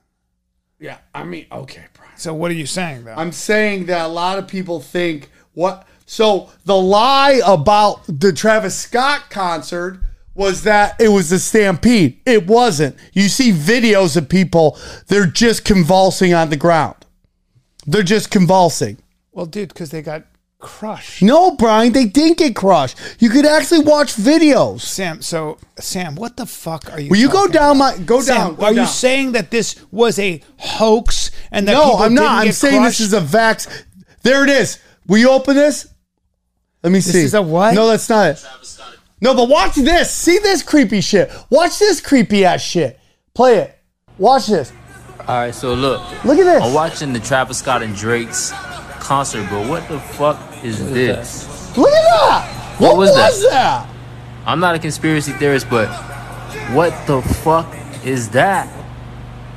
[0.82, 0.98] Yeah.
[1.14, 2.18] I mean, okay, Bryan.
[2.18, 3.14] So what are you saying though?
[3.16, 8.76] I'm saying that a lot of people think what so the lie about the Travis
[8.76, 10.00] Scott concert
[10.34, 12.20] was that it was a stampede.
[12.26, 12.98] It wasn't.
[13.14, 14.78] You see videos of people,
[15.08, 16.96] they're just convulsing on the ground.
[17.86, 18.98] They're just convulsing.
[19.32, 20.24] well, dude, because they got
[20.62, 21.22] crushed.
[21.22, 22.98] No, Bryan, they didn't get crushed.
[23.20, 24.82] You could actually watch videos.
[24.82, 27.10] Sam, so Sam, what the fuck are you?
[27.10, 27.98] Will you go down about?
[28.00, 28.56] my go Sam, down?
[28.56, 32.28] go are you saying that this was a hoax and that No, people I'm didn't.
[32.48, 33.00] I'm saying crushed?
[33.00, 33.84] this is a vax.
[34.24, 34.80] There it is.
[35.08, 35.88] Will you open this?
[36.84, 37.22] Let me see.
[37.24, 37.74] is a what?
[37.76, 38.46] No, that's not it.
[39.20, 40.10] No, but watch this.
[40.12, 41.32] See this creepy shit.
[41.52, 43.00] Watch this creepy ass shit.
[43.36, 43.78] Play it.
[44.18, 44.72] Watch this.
[45.28, 46.64] All right, so look, Look at this.
[46.64, 48.52] I'm watching the Travis Scott and Drake's
[49.00, 49.68] concert, bro.
[49.68, 51.78] What the fuck is this?
[51.78, 52.80] Look at that.
[52.80, 53.30] What was that?
[53.30, 53.90] was that?
[54.46, 55.88] I'm not a conspiracy theorist, but
[56.74, 58.68] what the fuck is that?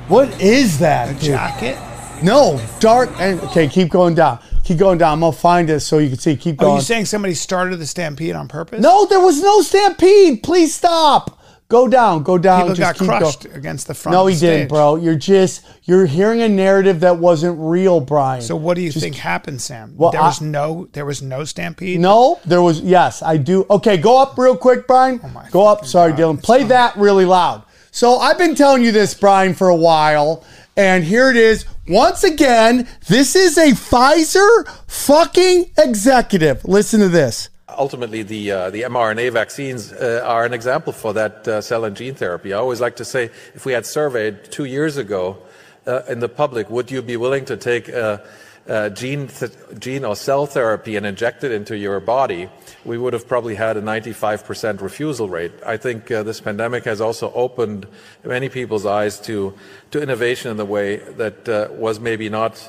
[0.08, 1.14] What is that?
[1.14, 1.22] dude?
[1.22, 1.78] jacket.
[2.22, 3.68] No, dark and okay.
[3.68, 4.38] Keep going down.
[4.62, 5.14] Keep going down.
[5.14, 6.36] I'm gonna find this so you can see.
[6.36, 6.72] Keep oh, going.
[6.72, 8.80] Are you saying somebody started the stampede on purpose?
[8.80, 10.42] no, there was no stampede.
[10.42, 11.40] Please stop.
[11.68, 12.22] Go down.
[12.22, 12.60] Go down.
[12.62, 13.56] people Just got crushed going.
[13.56, 14.14] against the front.
[14.14, 14.96] No, he didn't, bro.
[14.96, 18.42] You're just you're hearing a narrative that wasn't real, Bryan.
[18.42, 19.94] So what do you think happened, Sam?
[19.96, 22.00] Well, there was I- no, there was no stampede.
[22.00, 23.64] no, there was yes, I do.
[23.70, 25.20] Okay, go up real quick, Bryan.
[25.24, 25.86] Oh my go up.
[25.86, 26.42] Sorry, God, Dylan.
[26.42, 27.62] Play that really loud.
[27.90, 30.44] So I've been telling you this, Bryan, for a while,
[30.76, 31.64] and here it is.
[31.88, 36.64] Once again, this is a Pfizer fucking executive.
[36.64, 37.48] Listen to this.
[37.68, 41.96] Ultimately, the uh, the mRNA vaccines uh, are an example for that uh, cell and
[41.96, 42.52] gene therapy.
[42.52, 45.38] I always like to say, if we had surveyed two years ago
[45.86, 48.22] uh, in the public, would you be willing to take a,
[48.66, 52.50] a gene th- gene or cell therapy and inject it into your body?
[52.84, 55.52] We would have probably had a 95% refusal rate.
[55.64, 57.86] I think uh, this pandemic has also opened
[58.24, 59.54] many people's eyes to
[59.90, 62.60] to innovation in the way that uh, was maybe not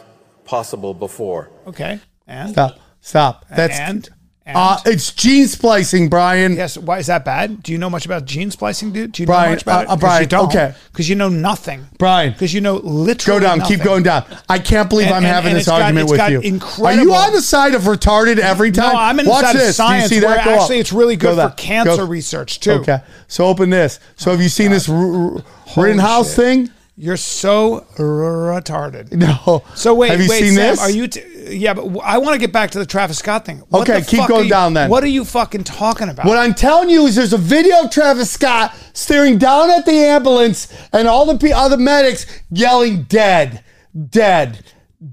[0.46, 1.50] possible before.
[1.68, 2.00] Okay.
[2.28, 2.80] And Stop.
[3.02, 3.46] Stop.
[3.50, 4.15] That's and and
[4.48, 6.54] uh, it's gene splicing, Bryan.
[6.56, 6.78] yes.
[6.78, 7.64] Why is that bad?
[7.64, 9.12] Do you know much about gene splicing, dude?
[9.14, 9.90] Do you Bryan, know much about uh, it?
[9.90, 10.46] uh, Bryan, you don't.
[10.50, 10.76] okay.
[10.92, 11.88] Because you know nothing.
[11.98, 12.34] Bryan.
[12.34, 13.40] Because you know literally.
[13.40, 13.58] Go down.
[13.58, 13.78] Nothing.
[13.78, 14.24] Keep going down.
[14.48, 16.42] I can't believe And- I'm and- having and this got- argument it's with got you.
[16.42, 18.94] incredible- Are you on the side of retarded every time?
[18.94, 19.70] No, I'm in Watch the side this.
[19.70, 20.48] of science Do you see where that?
[20.48, 22.06] Actually it's really good for cancer Go.
[22.06, 22.72] research too.
[22.74, 23.00] Okay.
[23.28, 24.00] So open this.
[24.16, 24.96] So have you seen this r-
[25.38, 25.44] r-
[25.76, 26.36] Rittenhouse shit.
[26.36, 26.70] thing?
[26.98, 29.12] You're so retarded.
[29.12, 29.64] No.
[29.76, 30.80] So wait, Have you wait, seen Sam, this?
[30.82, 31.08] are you?
[31.08, 33.58] T- yeah, but w- I want to get back to the Travis Scott thing.
[33.70, 34.90] What Okay, the keep fuck going you- down then.
[34.90, 36.26] What are you fucking talking about?
[36.26, 39.92] What I'm telling you is there's a video of Travis Scott staring down at the
[39.92, 43.62] ambulance and all the other medics yelling dead,
[44.10, 44.64] dead,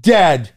[0.01, 0.51] dead,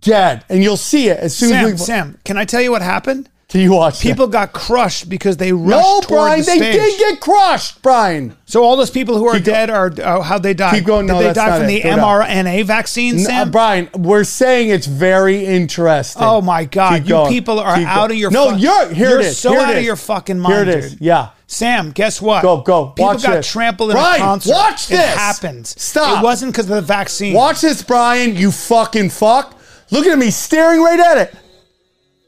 [0.00, 0.44] dead.
[0.48, 2.82] And you'll see it as soon as Sam, we Sam, can I tell you what
[2.82, 3.28] happened?
[3.60, 3.90] You?
[4.00, 6.74] People got crushed because they rushed No, Bryan, the they stage.
[6.74, 8.36] did get crushed, Bryan.
[8.46, 10.74] so all those people who are Keep dead are uh, how'd they die?
[10.74, 11.06] Keep going.
[11.06, 11.68] Did No, they die from it.
[11.68, 11.98] the Go down.
[12.00, 13.50] mRNA vaccine, N- uh, Sam?
[13.52, 16.22] Bryan, we're saying it's very interesting.
[16.22, 16.94] Oh my God!
[16.96, 17.32] Keep you going.
[17.32, 18.30] people are Keep out of your.
[18.32, 18.62] Fucking mind.
[18.62, 19.08] No, fu- you're here.
[19.10, 19.38] You're it is.
[19.38, 20.90] so Here it out of your fucking mind, Here it is.
[20.92, 21.00] dude.
[21.00, 21.28] Yeah.
[21.46, 22.42] Sam, guess what?
[22.42, 22.86] Go, go.
[22.88, 23.48] People Watch got this.
[23.52, 24.50] trampled in Bryan, a concert.
[24.52, 25.14] watch It this.
[25.14, 25.80] happens.
[25.80, 26.18] Stop.
[26.20, 27.34] It wasn't because of the vaccine.
[27.34, 28.34] Watch this, Bryan.
[28.34, 29.56] You fucking fuck.
[29.90, 31.34] Look at me staring right at it.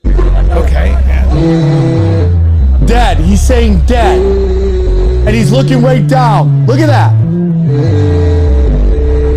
[0.04, 0.92] Okay.
[2.86, 3.18] Dead.
[3.18, 4.20] He's saying dead.
[5.26, 6.66] And he's looking right down.
[6.66, 7.12] Look at that.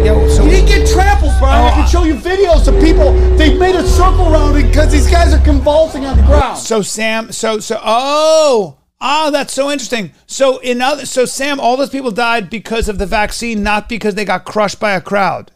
[0.05, 1.66] Yo, so He didn't get trampled, Bryan.
[1.66, 3.12] I Oh, can show you videos of people.
[3.38, 6.57] They made a circle around it because these guys are convulsing on the ground.
[6.57, 10.12] So Sam, so so oh, ah, that's so interesting.
[10.26, 14.16] So in other, so Sam, all those people died because of the vaccine, not because
[14.16, 15.51] they got crushed by a crowd.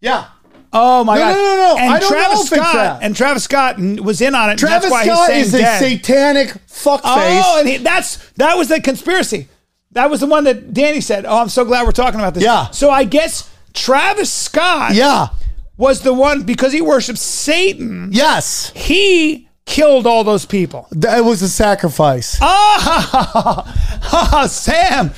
[0.00, 0.26] Yeah.
[0.72, 1.34] Oh my No, god!
[1.34, 1.76] no, no, no.
[1.78, 3.02] And I don't Travis know Scott that.
[3.02, 4.58] and Travis Scott was in on it.
[4.58, 5.78] Travis that's why Scott he's is a dead.
[5.80, 7.42] satanic fuckface.
[7.44, 9.48] Oh, and he, that's that was the conspiracy.
[9.92, 11.26] That was the one that Danny said.
[11.26, 12.42] Oh, I'm so glad we're talking about this.
[12.44, 12.70] Yeah.
[12.70, 15.28] So I guess Travis Scott yeah.
[15.76, 18.08] was the one because he worships Satan.
[18.10, 18.72] Yes.
[18.74, 20.88] He killed all those people.
[20.92, 22.38] That was a sacrifice.
[22.40, 25.10] Ah, Sam,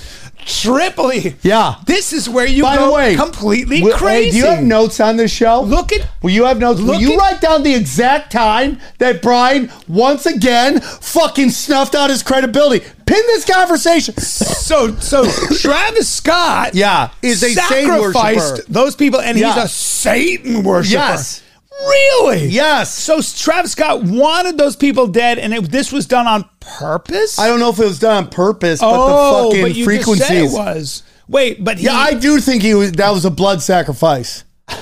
[0.46, 1.36] triply.
[1.42, 1.76] Yeah.
[1.86, 4.30] This is where you By go the way, completely will- hey, crazy.
[4.32, 5.62] do you have notes on this show?
[5.62, 6.80] Look at Will you have notes?
[6.80, 12.10] Will you at- write down the exact time that Bryan once again fucking snuffed out
[12.10, 12.84] his credibility?
[13.06, 14.16] Pin this conversation.
[14.18, 15.24] so so
[15.58, 18.72] Travis Scott Yeah, is a Satan sacrificed worshiper.
[18.72, 19.54] those people and Yeah.
[19.54, 20.94] he's a Satan worshiper.
[20.94, 21.40] Yes.
[21.80, 22.46] Really?
[22.46, 22.94] Yes.
[22.94, 27.38] So Travis Scott wanted those people dead and it, this was done on purpose?
[27.38, 30.18] I don't know if it was done on purpose, but oh, the fucking but frequencies.
[30.18, 31.02] just said it was.
[31.28, 32.92] Wait, but he Yeah, I do think he was.
[32.92, 34.44] That was a blood sacrifice.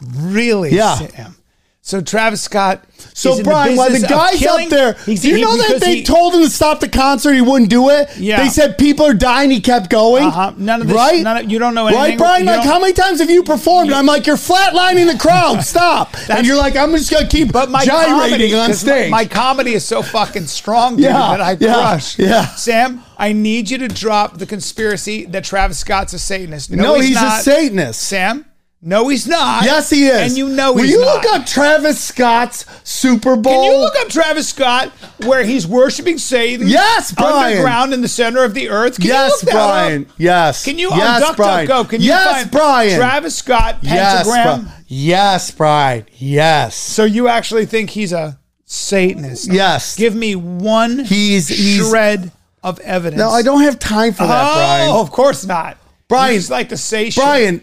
[0.00, 0.94] really Yeah.
[0.94, 1.36] Sam.
[1.82, 2.84] So Travis Scott
[3.14, 6.34] So Bryan, while the guys killing- up there, do you know that they he- told
[6.34, 7.32] him to stop the concert?
[7.34, 8.08] He wouldn't do it.
[8.16, 8.42] Yeah.
[8.42, 9.50] they said people are dying.
[9.50, 10.24] He kept going.
[10.24, 10.52] Uh-huh.
[10.56, 11.22] None of this- Right?
[11.22, 12.16] none of- you don't know Right.
[12.16, 12.46] Bryan?
[12.46, 13.88] Like, how many times have you performed?
[13.90, 15.62] And I'm like, you're flatlining the crowd.
[15.64, 16.16] Stop.
[16.28, 19.10] and you're like, I'm just gonna keep But my gyrating comedy, on stage.
[19.10, 22.18] My, my comedy is so fucking strong, dude, Yeah, that I yeah, crush.
[22.18, 22.46] yeah.
[22.54, 26.70] Sam, I need you to drop the conspiracy that Travis Scott's a Satanist.
[26.70, 28.00] No, no, he's, he's, a Satanist.
[28.02, 28.44] Sam,
[28.82, 29.64] No, he's not.
[29.64, 30.20] Yes, he is.
[30.30, 31.22] And you know Will he's you not.
[31.22, 33.52] look up Travis Scott's Super Bowl?
[33.52, 34.88] Can you look up Travis Scott
[35.26, 36.66] where he's worshiping Satan?
[36.66, 37.52] Yes, Bryan.
[37.58, 38.96] Underground in the center of the earth.
[38.96, 39.68] Can you yes, look that up?
[39.70, 40.06] Bryan.
[40.16, 40.64] Yes.
[40.64, 41.68] Can you yes, on Bryan.
[41.68, 41.88] DuckDuckGo?
[41.90, 42.98] Can you yes, find Bryan.
[42.98, 44.72] Travis Scott Yes, pentagram?
[44.86, 46.06] Yes, Bryan.
[46.16, 46.74] Yes.
[46.74, 49.52] So you actually think he's a Satanist?
[49.52, 49.94] Yes.
[49.96, 52.32] Give me one He's- he's- shred
[52.62, 53.18] of evidence.
[53.20, 54.90] No, I don't have time for that, oh, Bryan.
[54.90, 55.76] of course not.
[56.08, 57.62] Bryan- you just like to say shit.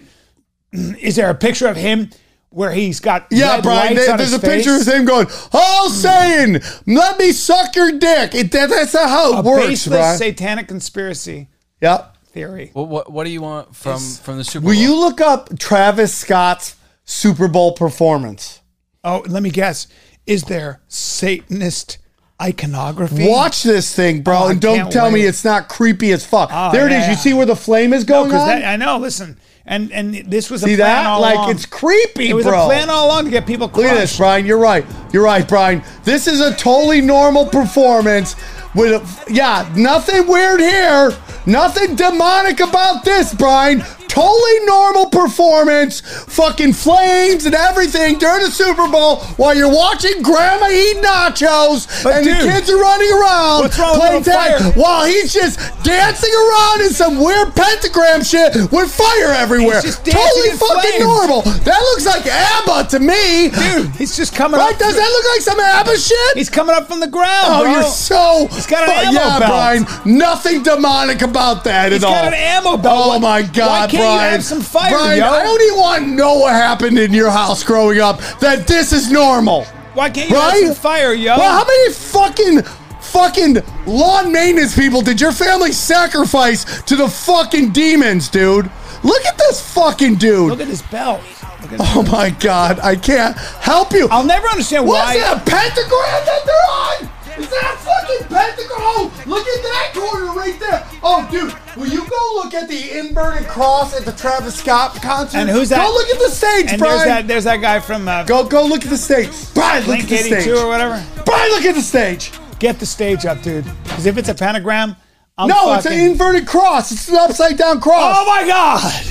[0.71, 0.95] Bryan.
[1.01, 2.09] is there a picture of him
[2.49, 3.93] where he's got Yeah, red Bryan.
[3.95, 5.95] lights there- on there's his a picture of him going, "All hmm.
[5.95, 9.97] saying, let me suck your dick." It, that, that's not how it a works, baseless
[9.99, 10.17] Bryan.
[10.17, 11.49] satanic conspiracy
[11.81, 12.15] Yep.
[12.27, 12.71] theory.
[12.73, 14.69] What, what what do you want from from the Super Bowl?
[14.69, 16.75] Will you look up Travis Scott's
[17.05, 18.61] Super Bowl performance?
[19.03, 19.87] Oh, let me guess.
[20.25, 21.97] Is there Satanist
[22.41, 23.27] iconography?
[23.27, 26.49] Watch this thing, bro, Oh, and don't can't tell me it's not creepy as fuck.
[26.51, 27.03] Oh, there it is.
[27.05, 27.09] yeah.
[27.11, 28.47] You see where the flame is going Because on?
[28.59, 28.97] that I know.
[28.97, 29.37] Listen,
[29.67, 31.05] and and this was see a plan that?
[31.07, 31.51] all Like along.
[31.51, 32.63] it's creepy, It was bro.
[32.63, 33.83] a plan all along to get people crushed.
[33.83, 34.45] Look at this, Bryan.
[34.45, 34.85] You're right.
[35.13, 35.83] You're right, Bryan.
[36.03, 38.35] This is a totally normal performance.
[38.75, 41.11] With a, yeah, nothing weird here.
[41.45, 43.81] Nothing demonic about this, Bryan.
[44.17, 46.01] Totally normal performance.
[46.01, 52.15] Fucking flames and everything during the Super Bowl while you're watching Grandma eat nachos But
[52.15, 55.59] and dude, the kids are running around what's wrong with playing tag while he's just
[55.83, 59.81] dancing around in some weird pentagram shit with fire everywhere.
[59.81, 61.03] Totally in fucking flames.
[61.03, 61.41] normal.
[61.61, 63.49] That looks like ABBA to me.
[63.53, 64.73] Dude, he's just coming Right?
[64.73, 64.79] up.
[64.79, 66.37] Does that look like some ABBA shit?
[66.37, 67.45] He's coming up from the ground.
[67.53, 67.71] oh, bro.
[67.71, 68.47] you're so.
[68.51, 69.51] He's got an ammo yeah, belt.
[69.51, 69.85] Bryan.
[70.17, 72.13] Nothing demonic about that He's at all.
[72.15, 72.95] He's got an ammo belt.
[73.15, 74.31] Oh my God, why can't Bryan!
[74.31, 75.27] have some fire, Bryan, yo?
[75.27, 78.19] I don't even want to know what happened in your house growing up.
[78.39, 79.65] That this is normal.
[79.93, 81.37] Why can't you have some fire, yo?
[81.37, 82.61] Well, how many fucking
[83.01, 88.69] fucking lawn maintenance people did your family sacrifice to the fucking demons, dude?
[89.03, 90.49] Look at this fucking dude.
[90.49, 91.21] Look at his belt.
[91.79, 94.07] Oh my god, I can't help you.
[94.09, 95.15] I'll never understand why.
[95.15, 97.16] What's that pentagram that they're on?
[97.37, 98.77] Is that a fucking pentagram?
[98.79, 100.85] Oh, look at that corner right there.
[101.03, 105.37] Oh, dude, will you go look at the inverted cross at the Travis Scott concert?
[105.37, 105.85] And who's that?
[105.85, 106.97] Go look at the stage, And Bryan.
[106.97, 107.27] there's that.
[107.27, 109.29] There's that guy from uh, Go, go look at the stage.
[109.53, 110.47] Bryan, look at the 82 stage.
[110.57, 111.03] or whatever.
[111.25, 112.31] Bryan, look at the stage.
[112.59, 113.65] Get the stage up, dude.
[113.83, 114.95] Because if it's a pentagram,
[115.37, 116.91] I'm no, it's an inverted cross.
[116.91, 118.15] It's an upside down cross.
[118.17, 119.03] Oh my god!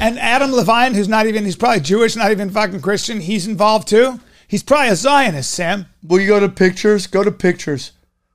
[0.00, 3.20] and Adam Levine, who's not even—he's probably Jewish, not even fucking Christian.
[3.20, 4.20] He's involved too.
[4.52, 5.86] He's probably a Zionist, Sam.
[6.06, 7.06] Will you go to pictures?
[7.06, 7.92] Go to pictures.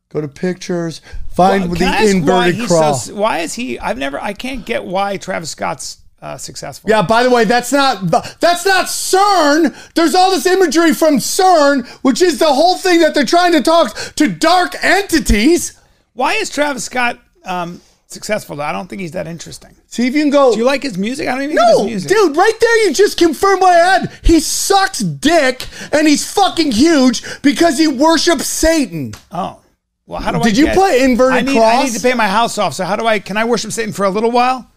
[0.09, 0.99] Go to pictures.
[1.29, 3.05] Find Well, the can I ask why inverted cross.
[3.05, 3.77] So, why is he?
[3.77, 4.19] I've never.
[4.19, 6.89] I can't get why Travis Scott's uh, successful.
[6.89, 9.93] Yeah, by the way, that's not that's not CERN.
[9.93, 13.61] There's all this imagery from CERN, which is the whole thing that they're trying to
[13.61, 15.79] talk to dark entities.
[16.13, 18.55] Why is Travis Scott um, successful?
[18.55, 18.63] Though?
[18.63, 19.75] I don't think he's that interesting.
[19.89, 20.51] See if you can go.
[20.51, 21.27] Do you like his music?
[21.27, 22.09] I don't even think his no, music.
[22.09, 24.19] dude, right there you just confirmed my I had.
[24.21, 29.13] He sucks dick and he's fucking huge because he worships Satan.
[29.31, 29.61] Oh.
[30.05, 30.43] Well, how do I?
[30.43, 32.73] Did you get- play inverted I need, I need to pay my house off.
[32.73, 33.19] So how do I?
[33.19, 34.69] Can I worship Satan for a little while,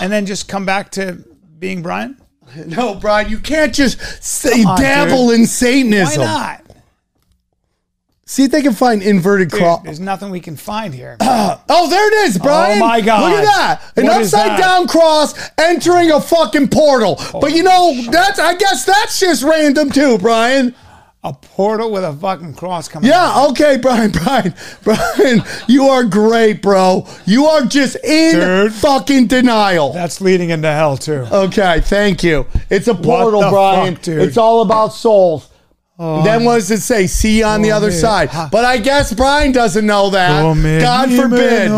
[0.00, 1.24] and then just come back to
[1.58, 2.16] being Bryan?
[2.66, 6.20] No, Bryan, you can't just say Come on, dabble in Satanism.
[6.20, 6.63] Why not?
[8.26, 9.82] See if they can find inverted cross.
[9.84, 11.16] there's nothing we can find here.
[11.66, 12.80] Oh, there it is, Bryan.
[12.82, 13.30] Oh my God.
[13.30, 13.92] Look at that.
[13.98, 14.60] An What upside that?
[14.60, 17.20] down cross entering a fucking portal.
[17.40, 20.74] but you know, that's I guess that's just random too, Bryan.
[21.22, 23.10] a portal with a fucking cross coming.
[23.10, 23.34] out.
[23.36, 27.06] Yeah, okay, Bryan, Bryan, Bryan, you are great, bro.
[27.26, 28.72] You are just in Dude.
[28.74, 29.92] fucking denial.
[29.92, 31.26] that's leading into hell too.
[31.32, 32.46] Okay, thank you.
[32.70, 33.96] It's a portal, Bryan.
[33.96, 34.08] fuck?
[34.08, 35.50] It's all about souls.
[35.98, 37.06] Then what does it say?
[37.06, 37.98] See you on the Oh, other man.
[37.98, 38.30] side.
[38.50, 40.42] But I guess Bryan doesn't know that.
[40.44, 41.70] Oh, God forbid.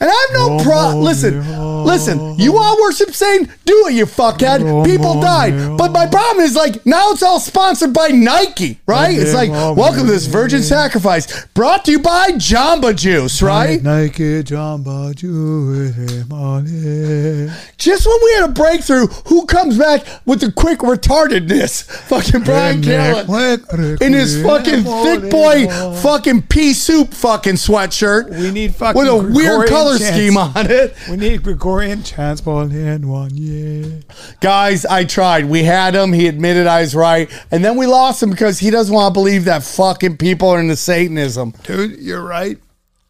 [0.00, 0.98] And I have no pro.
[0.98, 2.38] Listen, listen.
[2.38, 3.52] You all worship Satan?
[3.64, 4.84] Do it, you fuckhead.
[4.84, 5.76] People died.
[5.78, 9.16] But my problem is like now it's all sponsored by Nike, right?
[9.16, 13.82] It's like welcome to this virgin sacrifice, brought to you by Jamba Juice, right?
[13.82, 16.26] Nike Jamba Juice.
[16.28, 17.50] Money.
[17.76, 21.84] Just when we had a breakthrough, who comes back with the quick retardedness?
[21.84, 25.66] Fucking Bryan Callen in his fucking thick boy
[26.02, 28.30] fucking pea soup fucking sweatshirt.
[28.30, 30.16] We need fucking with a weird Gregorian color chants.
[30.16, 30.96] scheme on it.
[31.08, 34.00] We need Gregorian chants for in one year.
[34.40, 35.46] Guys, I tried.
[35.46, 36.12] We had him.
[36.12, 39.18] He admitted I was right, and then we lost him because he doesn't want to
[39.18, 41.52] believe that fucking people are into Satanism.
[41.62, 42.58] Dude, you're right,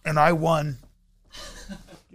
[0.04, 0.78] and I won.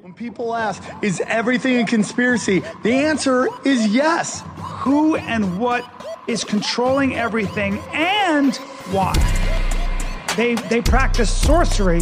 [0.02, 2.64] When people ask, is everything a conspiracy?
[2.84, 4.44] The answer is yes.
[4.58, 5.86] Who and what
[6.28, 8.56] is controlling everything and
[8.92, 9.14] why?
[10.36, 12.02] They they practice sorcery.